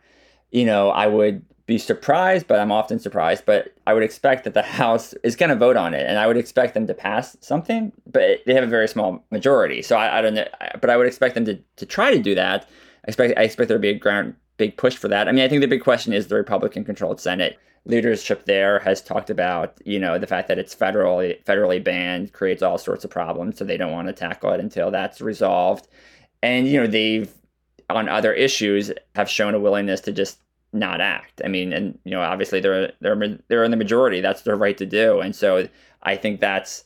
You 0.52 0.64
know, 0.64 0.90
I 0.90 1.06
would 1.06 1.44
be 1.66 1.78
surprised, 1.78 2.46
but 2.46 2.60
I'm 2.60 2.72
often 2.72 2.98
surprised. 2.98 3.44
But 3.44 3.74
I 3.86 3.94
would 3.94 4.02
expect 4.02 4.44
that 4.44 4.54
the 4.54 4.62
House 4.80 5.12
is 5.22 5.36
going 5.36 5.50
to 5.50 5.56
vote 5.56 5.76
on 5.76 5.94
it, 5.94 6.06
and 6.06 6.18
I 6.18 6.26
would 6.26 6.36
expect 6.36 6.74
them 6.74 6.86
to 6.86 6.94
pass 6.94 7.36
something. 7.40 7.92
But 8.06 8.40
they 8.46 8.54
have 8.54 8.64
a 8.64 8.68
very 8.68 8.88
small 8.88 9.24
majority, 9.30 9.82
so 9.82 9.96
I, 9.96 10.18
I 10.18 10.22
don't 10.22 10.34
know. 10.34 10.48
But 10.80 10.90
I 10.90 10.96
would 10.96 11.06
expect 11.06 11.34
them 11.34 11.44
to, 11.46 11.58
to 11.76 11.86
try 11.86 12.10
to 12.10 12.18
do 12.18 12.34
that. 12.34 12.68
I 13.06 13.08
expect 13.08 13.38
I 13.38 13.42
expect 13.42 13.68
there 13.68 13.76
to 13.76 13.82
be 13.82 13.90
a 13.90 13.98
ground 13.98 14.34
big 14.56 14.76
push 14.76 14.96
for 14.96 15.08
that. 15.08 15.28
I 15.28 15.32
mean, 15.32 15.44
I 15.44 15.48
think 15.48 15.60
the 15.60 15.68
big 15.68 15.82
question 15.82 16.12
is 16.12 16.28
the 16.28 16.36
Republican-controlled 16.36 17.20
Senate 17.20 17.58
leadership 17.86 18.46
there 18.46 18.78
has 18.78 19.02
talked 19.02 19.28
about 19.28 19.76
you 19.84 19.98
know 19.98 20.18
the 20.18 20.26
fact 20.26 20.48
that 20.48 20.58
it's 20.58 20.74
federally 20.74 21.42
federally 21.44 21.82
banned 21.82 22.32
creates 22.32 22.62
all 22.62 22.78
sorts 22.78 23.04
of 23.04 23.10
problems, 23.10 23.58
so 23.58 23.64
they 23.64 23.76
don't 23.76 23.92
want 23.92 24.08
to 24.08 24.12
tackle 24.12 24.52
it 24.52 24.60
until 24.60 24.90
that's 24.90 25.20
resolved. 25.20 25.88
And 26.42 26.68
you 26.68 26.80
know 26.80 26.86
they've 26.86 27.32
on 27.90 28.08
other 28.08 28.32
issues 28.32 28.92
have 29.14 29.28
shown 29.28 29.54
a 29.54 29.60
willingness 29.60 30.00
to 30.02 30.12
just 30.12 30.38
not 30.72 31.00
act. 31.00 31.40
I 31.44 31.48
mean, 31.48 31.72
and 31.72 31.98
you 32.04 32.10
know, 32.10 32.20
obviously 32.20 32.60
they're 32.60 32.92
they're 33.00 33.38
they're 33.48 33.64
in 33.64 33.70
the 33.70 33.76
majority. 33.76 34.20
That's 34.20 34.42
their 34.42 34.56
right 34.56 34.76
to 34.78 34.86
do. 34.86 35.20
And 35.20 35.34
so 35.34 35.68
I 36.02 36.16
think 36.16 36.40
that's 36.40 36.84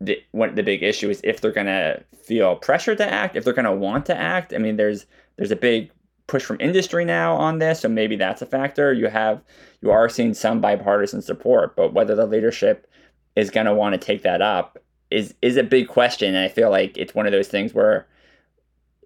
the 0.00 0.22
one 0.32 0.54
the 0.54 0.62
big 0.62 0.82
issue 0.82 1.10
is 1.10 1.20
if 1.24 1.40
they're 1.40 1.52
going 1.52 1.66
to 1.66 2.02
feel 2.22 2.56
pressure 2.56 2.94
to 2.94 3.12
act, 3.12 3.36
if 3.36 3.44
they're 3.44 3.52
to 3.54 3.72
want 3.72 4.06
to 4.06 4.16
act. 4.16 4.54
I 4.54 4.58
mean, 4.58 4.76
there's 4.76 5.06
there's 5.36 5.50
a 5.50 5.56
big 5.56 5.90
push 6.26 6.44
from 6.44 6.60
industry 6.60 7.04
now 7.04 7.36
on 7.36 7.58
this, 7.58 7.80
so 7.80 7.88
maybe 7.88 8.16
that's 8.16 8.42
a 8.42 8.46
factor. 8.46 8.92
You 8.92 9.08
have 9.08 9.42
you 9.82 9.90
are 9.90 10.08
seeing 10.08 10.34
some 10.34 10.60
bipartisan 10.60 11.22
support, 11.22 11.76
but 11.76 11.92
whether 11.92 12.14
the 12.14 12.26
leadership 12.26 12.90
is 13.36 13.50
going 13.50 13.66
to 13.66 13.74
want 13.74 13.94
to 13.94 13.98
take 13.98 14.22
that 14.22 14.40
up 14.40 14.78
is 15.10 15.34
is 15.42 15.56
a 15.56 15.62
big 15.62 15.88
question. 15.88 16.34
And 16.34 16.44
I 16.44 16.48
feel 16.48 16.70
like 16.70 16.96
it's 16.96 17.14
one 17.14 17.26
of 17.26 17.32
those 17.32 17.48
things 17.48 17.74
where 17.74 18.06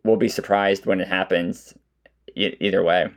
we'll 0.09 0.17
be 0.17 0.29
surprised 0.29 0.87
when 0.87 1.01
it 1.01 1.09
happens 1.09 1.75
e- 2.35 2.57
either 2.61 2.83
way. 2.83 3.09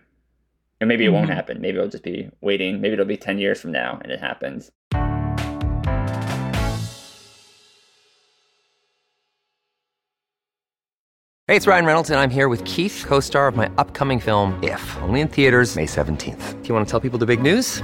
And 0.79 0.87
maybe 0.87 1.05
it 1.05 1.07
mm-hmm. 1.07 1.15
won't 1.15 1.29
happen. 1.29 1.61
Maybe 1.61 1.77
it'll 1.77 1.89
just 1.89 2.03
be 2.03 2.29
waiting. 2.41 2.81
Maybe 2.81 2.93
it'll 2.93 3.05
be 3.05 3.17
10 3.17 3.37
years 3.37 3.61
from 3.61 3.71
now 3.71 3.99
and 4.01 4.11
it 4.11 4.19
happens. 4.19 4.71
Hey, 11.47 11.57
it's 11.57 11.67
Ryan 11.67 11.85
Reynolds, 11.85 12.09
and 12.09 12.17
I'm 12.17 12.29
here 12.29 12.47
with 12.47 12.63
Keith, 12.63 13.03
co 13.05 13.19
star 13.19 13.49
of 13.49 13.57
my 13.57 13.69
upcoming 13.77 14.21
film, 14.21 14.57
If, 14.63 14.97
only 15.01 15.19
in 15.19 15.27
theaters, 15.27 15.75
May 15.75 15.85
17th. 15.85 16.61
Do 16.61 16.67
you 16.69 16.73
want 16.73 16.87
to 16.87 16.91
tell 16.91 17.01
people 17.01 17.19
the 17.19 17.25
big 17.25 17.41
news? 17.41 17.83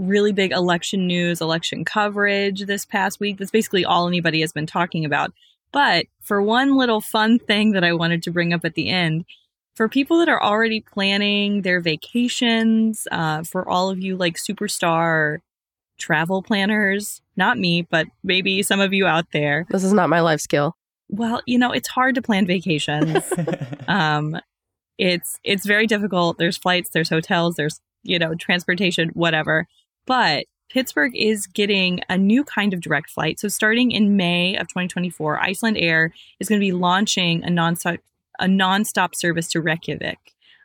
really 0.00 0.32
big 0.32 0.52
election 0.52 1.06
news, 1.06 1.40
election 1.40 1.84
coverage 1.84 2.64
this 2.66 2.84
past 2.84 3.20
week. 3.20 3.38
That's 3.38 3.50
basically 3.50 3.84
all 3.84 4.08
anybody 4.08 4.40
has 4.40 4.52
been 4.52 4.66
talking 4.66 5.04
about. 5.04 5.32
But 5.72 6.06
for 6.20 6.42
one 6.42 6.76
little 6.76 7.00
fun 7.00 7.38
thing 7.38 7.72
that 7.72 7.84
I 7.84 7.92
wanted 7.92 8.22
to 8.24 8.30
bring 8.30 8.52
up 8.52 8.64
at 8.64 8.74
the 8.74 8.88
end, 8.88 9.24
for 9.74 9.88
people 9.88 10.18
that 10.18 10.28
are 10.28 10.42
already 10.42 10.80
planning 10.80 11.62
their 11.62 11.80
vacations, 11.80 13.06
uh, 13.12 13.44
for 13.44 13.68
all 13.68 13.90
of 13.90 14.00
you 14.00 14.16
like 14.16 14.36
superstar 14.36 15.38
travel 15.98 16.42
planners, 16.42 17.20
not 17.36 17.58
me, 17.58 17.82
but 17.82 18.06
maybe 18.24 18.62
some 18.62 18.80
of 18.80 18.92
you 18.92 19.06
out 19.06 19.26
there. 19.32 19.66
This 19.70 19.84
is 19.84 19.92
not 19.92 20.08
my 20.08 20.20
life 20.20 20.40
skill. 20.40 20.76
Well, 21.08 21.42
you 21.46 21.58
know, 21.58 21.72
it's 21.72 21.88
hard 21.88 22.14
to 22.16 22.22
plan 22.22 22.46
vacations. 22.46 23.32
um, 23.88 24.36
it's 24.98 25.38
it's 25.44 25.66
very 25.66 25.86
difficult. 25.86 26.38
There's 26.38 26.56
flights, 26.56 26.90
there's 26.90 27.08
hotels, 27.08 27.56
there's 27.56 27.80
you 28.02 28.18
know 28.18 28.34
transportation, 28.34 29.10
whatever. 29.10 29.66
But 30.10 30.46
Pittsburgh 30.70 31.16
is 31.16 31.46
getting 31.46 32.00
a 32.08 32.18
new 32.18 32.42
kind 32.42 32.74
of 32.74 32.80
direct 32.80 33.10
flight. 33.10 33.38
So 33.38 33.46
starting 33.46 33.92
in 33.92 34.16
May 34.16 34.56
of 34.56 34.66
2024, 34.66 35.40
Iceland 35.40 35.76
Air 35.78 36.12
is 36.40 36.48
going 36.48 36.60
to 36.60 36.66
be 36.66 36.72
launching 36.72 37.44
a 37.44 37.46
nonstop 37.46 37.98
a 38.40 38.46
nonstop 38.46 39.14
service 39.14 39.46
to 39.48 39.60
Reykjavik, 39.60 40.18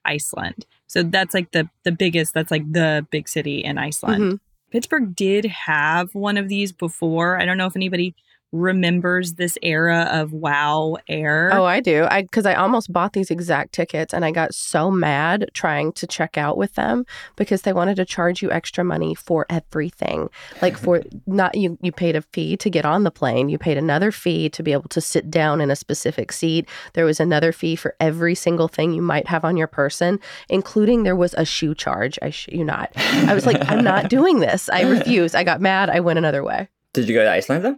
Iceland. 0.03 0.65
So 0.87 1.03
that's 1.03 1.35
like 1.35 1.51
the 1.51 1.69
the 1.83 1.91
biggest. 1.91 2.33
That's 2.33 2.49
like 2.49 2.71
the 2.71 3.05
big 3.11 3.29
city 3.29 3.63
in 3.63 3.77
Iceland. 3.77 4.23
Mhm. 4.23 4.39
Pittsburgh 4.71 5.15
did 5.15 5.45
have 5.45 6.15
one 6.15 6.37
of 6.37 6.49
these 6.49 6.71
before. 6.71 7.39
I 7.39 7.45
don't 7.45 7.59
know 7.59 7.67
if 7.67 7.75
anybody 7.75 8.15
remembers 8.55 9.33
this 9.33 9.57
era 9.61 10.09
of 10.11 10.33
Wow 10.33 10.97
Air. 11.07 11.49
Oh, 11.53 11.65
I 11.65 11.79
do. 11.79 12.05
I 12.09 12.23
because 12.23 12.45
I 12.45 12.53
almost 12.55 12.91
bought 12.91 13.13
these 13.13 13.31
exact 13.31 13.73
tickets 13.73 14.13
and 14.13 14.25
I 14.25 14.31
got 14.31 14.53
so 14.53 14.89
mad 14.89 15.49
trying 15.53 15.91
to 15.93 16.07
check 16.07 16.37
out 16.37 16.57
with 16.57 16.75
them 16.75 17.05
because 17.35 17.61
they 17.63 17.73
wanted 17.73 17.95
to 17.97 18.05
charge 18.05 18.41
you 18.41 18.51
extra 18.51 18.83
money 18.83 19.15
for 19.15 19.45
everything. 19.49 20.29
Like 20.61 20.77
for 20.77 21.03
not 21.27 21.55
you 21.55 21.77
you 21.81 21.91
paid 21.91 22.15
a 22.15 22.21
fee 22.21 22.57
to 22.57 22.69
get 22.69 22.85
on 22.85 23.03
the 23.03 23.11
plane, 23.11 23.49
you 23.49 23.57
paid 23.57 23.77
another 23.77 24.11
fee 24.11 24.49
to 24.49 24.63
be 24.63 24.71
able 24.71 24.89
to 24.89 25.01
sit 25.01 25.29
down 25.29 25.61
in 25.61 25.69
a 25.69 25.75
specific 25.75 26.31
seat. 26.31 26.67
There 26.93 27.05
was 27.05 27.19
another 27.19 27.51
fee 27.51 27.75
for 27.75 27.95
every 27.99 28.35
single 28.35 28.67
thing 28.67 28.93
you 28.93 29.01
might 29.01 29.27
have 29.27 29.45
on 29.45 29.57
your 29.57 29.67
person, 29.67 30.19
including 30.49 31.03
there 31.03 31.15
was 31.15 31.33
a 31.35 31.45
shoe 31.45 31.75
charge. 31.75 32.17
I 32.21 32.29
shit 32.29 32.53
you 32.53 32.63
not. 32.63 32.91
I 32.95 33.33
was 33.33 33.45
like, 33.45 33.57
I'm 33.69 33.83
not 33.83 34.09
doing 34.09 34.39
this. 34.39 34.69
I 34.69 34.81
refuse. 34.81 35.35
I 35.35 35.43
got 35.43 35.61
mad. 35.61 35.89
I 35.89 35.99
went 35.99 36.17
another 36.19 36.43
way. 36.43 36.69
Did 36.93 37.09
you 37.09 37.15
go 37.15 37.23
to 37.23 37.31
Iceland 37.31 37.65
though? 37.65 37.77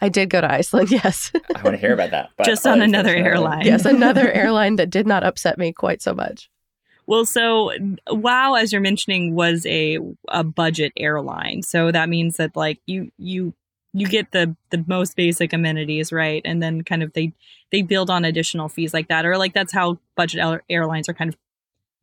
I 0.00 0.08
did 0.08 0.30
go 0.30 0.40
to 0.40 0.50
Iceland, 0.50 0.90
yes. 0.92 1.32
I 1.54 1.62
want 1.62 1.74
to 1.74 1.80
hear 1.80 1.92
about 1.92 2.10
that. 2.12 2.30
but 2.36 2.46
Just 2.46 2.66
on 2.66 2.80
another 2.80 3.14
airline. 3.14 3.66
yes, 3.66 3.84
another 3.84 4.30
airline 4.32 4.76
that 4.76 4.90
did 4.90 5.06
not 5.06 5.22
upset 5.22 5.58
me 5.58 5.72
quite 5.72 6.02
so 6.02 6.14
much. 6.14 6.50
Well, 7.06 7.26
so 7.26 7.72
WoW, 8.08 8.54
as 8.54 8.72
you're 8.72 8.80
mentioning, 8.80 9.34
was 9.34 9.66
a 9.66 9.98
a 10.28 10.44
budget 10.44 10.92
airline. 10.96 11.62
So 11.62 11.90
that 11.90 12.08
means 12.08 12.36
that 12.36 12.54
like 12.54 12.78
you 12.86 13.10
you 13.18 13.52
you 13.92 14.06
get 14.06 14.30
the 14.30 14.56
the 14.70 14.84
most 14.86 15.16
basic 15.16 15.52
amenities, 15.52 16.12
right? 16.12 16.40
And 16.44 16.62
then 16.62 16.82
kind 16.82 17.02
of 17.02 17.12
they 17.12 17.32
they 17.72 17.82
build 17.82 18.10
on 18.10 18.24
additional 18.24 18.68
fees 18.68 18.94
like 18.94 19.08
that, 19.08 19.26
or 19.26 19.36
like 19.36 19.54
that's 19.54 19.72
how 19.72 19.98
budget 20.16 20.62
airlines 20.70 21.08
are 21.08 21.14
kind 21.14 21.32
of 21.32 21.36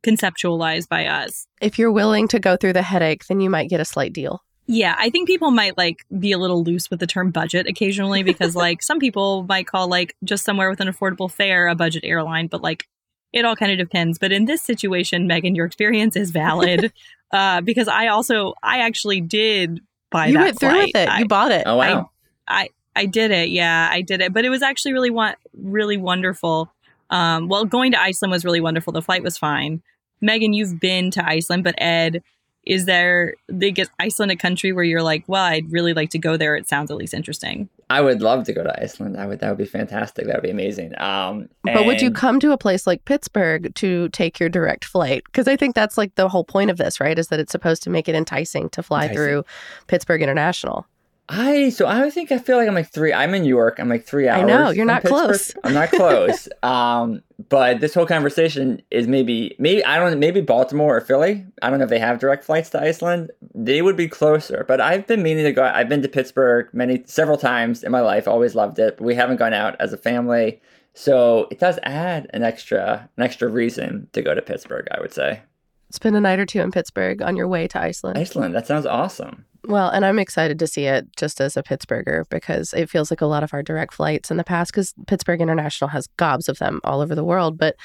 conceptualized 0.04 0.89
by 0.89 1.06
us. 1.06 1.48
If 1.62 1.80
you're 1.80 1.91
willing 1.91 2.28
to 2.30 2.39
go 2.39 2.58
through 2.58 2.74
the 2.74 2.82
headache, 2.82 3.26
then 3.28 3.39
you 3.39 3.50
might 3.50 3.70
get 3.70 3.80
a 3.80 3.86
slight 3.86 4.13
deal. 4.13 4.43
Yeah, 4.67 4.95
I 4.99 5.10
think 5.10 5.27
people 5.27 5.49
might 5.51 5.77
like 5.77 6.06
be 6.19 6.34
a 6.34 6.38
little 6.38 6.62
loose 6.62 6.89
with 6.89 6.99
the 6.99 7.08
term 7.08 7.32
budget 7.32 7.67
occasionally 7.67 8.21
because 8.21 8.56
like 8.65 8.84
some 8.84 8.99
people 8.99 9.43
might 9.43 9.65
call 9.65 9.88
like 9.88 10.15
just 10.23 10.43
somewhere 10.43 10.69
with 10.69 10.82
an 10.82 10.88
affordable 10.88 11.32
fare 11.32 11.67
a 11.67 11.75
budget 11.75 12.03
airline, 12.06 12.47
but 12.47 12.62
like 12.62 12.88
it 13.34 13.45
all 13.45 13.56
kind 13.56 13.71
of 13.71 13.77
depends. 13.77 14.19
But 14.19 14.32
in 14.32 14.45
this 14.45 14.62
situation, 14.62 15.27
Megan, 15.27 15.56
your 15.56 15.65
experience 15.65 16.15
is 16.15 16.32
valid 16.32 16.91
uh, 17.32 17.62
because 17.62 17.88
I 17.88 18.08
also 18.08 18.53
I 18.62 18.80
actually 18.80 19.21
did 19.21 19.80
buy 20.12 20.27
you 20.27 20.34
that 20.34 20.43
went 20.43 20.60
through 20.60 20.69
flight. 20.69 20.91
with 20.93 21.03
it. 21.03 21.10
I, 21.10 21.19
you 21.19 21.27
bought 21.27 21.51
it. 21.51 21.63
Oh 21.65 21.77
wow. 21.77 22.12
I 22.47 22.69
I 22.95 23.06
did 23.06 23.32
it. 23.32 23.49
Yeah, 23.49 23.89
I 23.91 24.01
did 24.01 24.21
it. 24.21 24.34
But 24.34 24.43
it 24.43 24.49
was 24.49 24.62
actually 24.62 24.93
really 24.93 25.12
wa- 25.12 25.36
really 25.53 25.97
wonderful. 25.97 26.73
Um, 27.10 27.47
well, 27.47 27.63
going 27.63 27.93
to 27.93 28.01
Iceland 28.01 28.32
was 28.32 28.43
really 28.43 28.60
wonderful. 28.60 28.91
The 28.91 29.01
flight 29.01 29.23
was 29.23 29.38
fine. 29.38 29.82
Megan, 30.19 30.53
you've 30.53 30.80
been 30.80 31.12
to 31.12 31.25
Iceland, 31.25 31.63
but 31.63 31.75
Ed, 31.77 32.23
is 32.67 32.86
there 32.86 33.36
they 33.47 33.71
get 33.71 33.89
Iceland 33.99 34.32
a 34.32 34.36
country 34.36 34.73
where 34.73 34.84
you're 34.84 35.01
like, 35.01 35.23
well, 35.27 35.43
I'd 35.43 35.71
really 35.71 35.93
like 35.93 36.10
to 36.12 36.19
go 36.19 36.36
there. 36.36 36.56
It 36.56 36.67
sounds 36.67 36.91
at 36.91 36.97
least 36.97 37.13
interesting. 37.13 37.69
I 37.89 38.01
would 38.01 38.21
love 38.21 38.43
to 38.45 38.53
go 38.53 38.63
to 38.63 38.82
Iceland. 38.84 39.17
I 39.17 39.25
would. 39.25 39.39
That 39.39 39.49
would 39.49 39.58
be 39.58 39.65
fantastic. 39.65 40.27
That 40.27 40.36
would 40.36 40.43
be 40.43 40.49
amazing. 40.49 40.99
Um, 40.99 41.47
but 41.63 41.86
would 41.86 42.01
you 42.01 42.12
come 42.12 42.41
to 42.41 42.51
a 42.51 42.58
place 42.58 42.86
like 42.86 43.06
Pittsburgh 43.06 43.73
to 43.75 44.10
take 44.10 44.39
your 44.39 44.49
direct 44.49 44.84
flight? 44.84 45.23
Because 45.25 45.47
I 45.47 45.56
think 45.56 45.73
that's 45.73 45.97
like 45.97 46.15
the 46.15 46.27
whole 46.27 46.43
point 46.43 46.69
of 46.69 46.77
this, 46.77 46.99
right? 46.99 47.17
Is 47.17 47.30
that 47.30 47.39
it's 47.39 47.51
supposed 47.51 47.84
to 47.84 47.89
make 47.89 48.10
it 48.10 48.15
enticing 48.15 48.69
to 48.71 48.84
fly 48.84 49.03
Enticing. 49.03 49.15
through 49.15 49.45
Pittsburgh 49.88 50.21
International. 50.21 50.86
I 51.30 51.70
so 51.70 51.88
I 51.88 52.10
think 52.10 52.32
I 52.32 52.38
feel 52.38 52.58
like 52.58 52.68
I'm 52.68 52.74
like 52.74 52.90
three. 52.90 53.12
I'm 53.12 53.34
in 53.34 53.44
New 53.44 53.50
York. 53.50 53.80
I'm 53.80 53.90
like 53.90 54.06
three 54.06 54.30
hours. 54.30 54.44
I 54.44 54.46
know, 54.46 54.70
you're 54.70 54.86
not 54.86 55.02
Pittsburgh. 55.02 55.26
close. 55.26 55.54
I'm 55.63 55.74
not 55.74 55.92
close. 55.92 56.48
um, 56.63 57.22
but 57.50 57.82
this 57.82 57.94
whole 57.94 58.06
conversation 58.06 58.82
is 58.92 59.08
maybe 59.08 59.56
maybe 59.60 59.84
I 59.84 60.00
don't 60.00 60.20
maybe 60.20 60.40
Baltimore 60.40 60.96
or 60.96 61.02
Philly. 61.02 61.46
I 61.62 61.70
don't 61.70 61.80
know 61.80 61.84
if 61.84 61.90
they 61.90 62.00
have 62.00 62.20
direct 62.20 62.46
flights 62.46 62.70
to 62.72 62.82
Iceland. 62.82 63.32
They 63.54 63.82
would 63.82 63.98
be 63.98 64.08
closer. 64.08 64.63
But 64.68 64.80
I've 64.80 65.06
been 65.06 65.22
meaning 65.22 65.44
to 65.44 65.52
go. 65.52 65.63
I've 65.63 65.90
been 65.90 66.02
to 66.02 66.08
Pittsburgh 66.08 66.70
many 66.72 67.04
several 67.06 67.38
times 67.38 67.84
in 67.84 67.92
my 67.92 68.02
life. 68.02 68.28
Always 68.28 68.56
loved 68.56 68.80
it. 68.80 68.98
But 68.98 69.04
we 69.04 69.16
haven't 69.16 69.38
gone 69.38 69.54
out 69.54 69.76
as 69.82 69.92
a 69.92 69.98
family. 69.98 70.62
So 70.94 71.48
it 71.52 71.60
does 71.60 71.78
add 71.84 72.30
an 72.34 72.44
extra 72.44 73.10
an 73.18 73.24
extra 73.24 73.50
reason 73.50 74.08
to 74.13 74.22
go 74.22 74.34
to 74.34 74.42
Pittsburgh. 74.42 74.88
I 74.92 75.02
would 75.02 75.13
say 75.13 75.42
Spend 75.89 76.15
a 76.15 76.21
night 76.21 76.39
or 76.39 76.45
two 76.45 76.62
in 76.62 76.71
Pittsburgh 76.71 77.21
on 77.21 77.36
your 77.36 77.47
way 77.47 77.67
to 77.67 77.82
Iceland. 77.82 78.17
Iceland. 78.17 78.54
That 78.54 78.67
sounds 78.67 78.86
awesome. 78.86 79.45
Well, 79.65 79.89
and 79.89 80.06
I'm 80.06 80.19
excited 80.19 80.60
to 80.60 80.67
see 80.67 80.86
it 80.86 81.08
just 81.17 81.41
as 81.41 81.58
a 81.58 81.63
Pittsburgher 81.63 82.23
because 82.30 82.73
it 82.73 82.89
feels 82.89 83.12
like 83.12 83.21
a 83.21 83.26
lot 83.26 83.43
of 83.43 83.54
our 83.54 83.63
direct 83.63 83.93
flights 83.93 84.32
in 84.32 84.38
the 84.38 84.43
past, 84.43 84.71
because 84.71 84.93
Pittsburgh 85.08 85.41
International 85.41 85.89
has 85.89 86.08
gobs 86.17 86.47
of 86.47 86.60
them 86.60 86.80
all 86.84 87.02
over 87.02 87.15
the 87.15 87.23
world, 87.23 87.58
but 87.58 87.76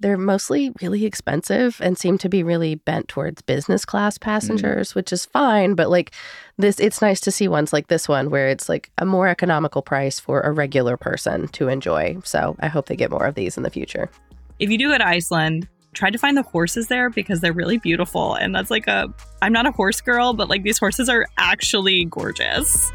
they're 0.00 0.18
mostly 0.18 0.70
really 0.82 1.04
expensive 1.04 1.80
and 1.80 1.96
seem 1.96 2.18
to 2.18 2.28
be 2.28 2.42
really 2.42 2.74
bent 2.74 3.08
towards 3.08 3.42
business 3.42 3.84
class 3.84 4.18
mm-hmm. 4.18 4.28
passengers, 4.28 4.94
which 4.94 5.12
is 5.12 5.24
fine. 5.24 5.74
But 5.74 5.90
like 5.90 6.12
this, 6.56 6.78
it's 6.78 7.00
nice 7.00 7.20
to 7.20 7.30
see 7.30 7.48
ones 7.48 7.72
like 7.72 7.86
this 7.86 8.08
one 8.08 8.30
where 8.30 8.48
it's 8.48 8.68
like 8.68 8.90
a 8.98 9.06
more 9.06 9.28
economical 9.28 9.82
price 9.82 10.20
for 10.20 10.40
a 10.40 10.52
regular 10.52 10.96
person 10.96 11.48
to 11.48 11.68
enjoy. 11.68 12.18
So 12.24 12.56
I 12.60 12.68
hope 12.68 12.86
they 12.86 12.96
get 12.96 13.10
more 13.10 13.26
of 13.26 13.34
these 13.34 13.56
in 13.56 13.62
the 13.62 13.70
future. 13.70 14.10
If 14.58 14.70
you 14.70 14.78
do 14.78 14.90
go 14.90 14.98
to 14.98 15.06
Iceland, 15.06 15.68
try 15.94 16.10
to 16.10 16.18
find 16.18 16.36
the 16.36 16.42
horses 16.42 16.88
there 16.88 17.10
because 17.10 17.40
they're 17.40 17.52
really 17.52 17.78
beautiful. 17.78 18.34
And 18.34 18.54
that's 18.54 18.70
like 18.70 18.86
a 18.86 19.12
I'm 19.42 19.52
not 19.52 19.66
a 19.66 19.72
horse 19.72 20.00
girl, 20.00 20.34
but 20.34 20.48
like 20.48 20.62
these 20.62 20.78
horses 20.78 21.08
are 21.08 21.26
actually 21.38 22.04
gorgeous. 22.04 22.90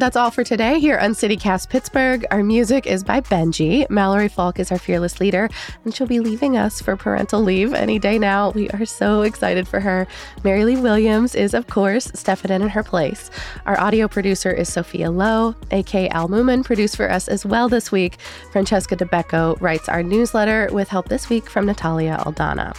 That's 0.00 0.16
all 0.16 0.30
for 0.30 0.42
today 0.42 0.80
here 0.80 0.96
on 0.96 1.10
CityCast 1.10 1.68
Pittsburgh. 1.68 2.24
Our 2.30 2.42
music 2.42 2.86
is 2.86 3.04
by 3.04 3.20
Benji. 3.20 3.88
Mallory 3.90 4.28
Falk 4.28 4.58
is 4.58 4.72
our 4.72 4.78
fearless 4.78 5.20
leader, 5.20 5.50
and 5.84 5.94
she'll 5.94 6.06
be 6.06 6.20
leaving 6.20 6.56
us 6.56 6.80
for 6.80 6.96
parental 6.96 7.42
leave 7.42 7.74
any 7.74 7.98
day 7.98 8.18
now. 8.18 8.48
We 8.52 8.70
are 8.70 8.86
so 8.86 9.20
excited 9.20 9.68
for 9.68 9.78
her. 9.80 10.06
Marylee 10.38 10.80
Williams 10.80 11.34
is, 11.34 11.52
of 11.52 11.66
course, 11.66 12.10
stepping 12.14 12.50
in 12.50 12.62
in 12.62 12.70
her 12.70 12.82
place. 12.82 13.30
Our 13.66 13.78
audio 13.78 14.08
producer 14.08 14.50
is 14.50 14.72
Sophia 14.72 15.10
Lowe. 15.10 15.54
A.K. 15.70 16.08
Al 16.08 16.30
Moomin 16.30 16.64
produced 16.64 16.96
for 16.96 17.10
us 17.10 17.28
as 17.28 17.44
well 17.44 17.68
this 17.68 17.92
week. 17.92 18.16
Francesca 18.52 18.96
Dabecco 18.96 19.60
writes 19.60 19.86
our 19.90 20.02
newsletter 20.02 20.70
with 20.72 20.88
help 20.88 21.10
this 21.10 21.28
week 21.28 21.50
from 21.50 21.66
Natalia 21.66 22.16
Aldana. 22.20 22.74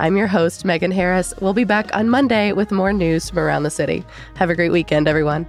I'm 0.00 0.16
your 0.16 0.26
host, 0.26 0.64
Megan 0.64 0.90
Harris. 0.90 1.34
We'll 1.40 1.54
be 1.54 1.62
back 1.62 1.94
on 1.94 2.08
Monday 2.08 2.50
with 2.50 2.72
more 2.72 2.92
news 2.92 3.30
from 3.30 3.38
around 3.38 3.62
the 3.62 3.70
city. 3.70 4.04
Have 4.34 4.50
a 4.50 4.56
great 4.56 4.72
weekend, 4.72 5.06
everyone. 5.06 5.46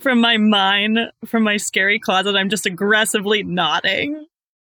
From 0.00 0.20
my 0.20 0.36
mind, 0.36 0.98
from 1.26 1.42
my 1.42 1.56
scary 1.56 1.98
closet, 1.98 2.36
I'm 2.36 2.50
just 2.50 2.66
aggressively 2.66 3.42
nodding. 3.42 4.26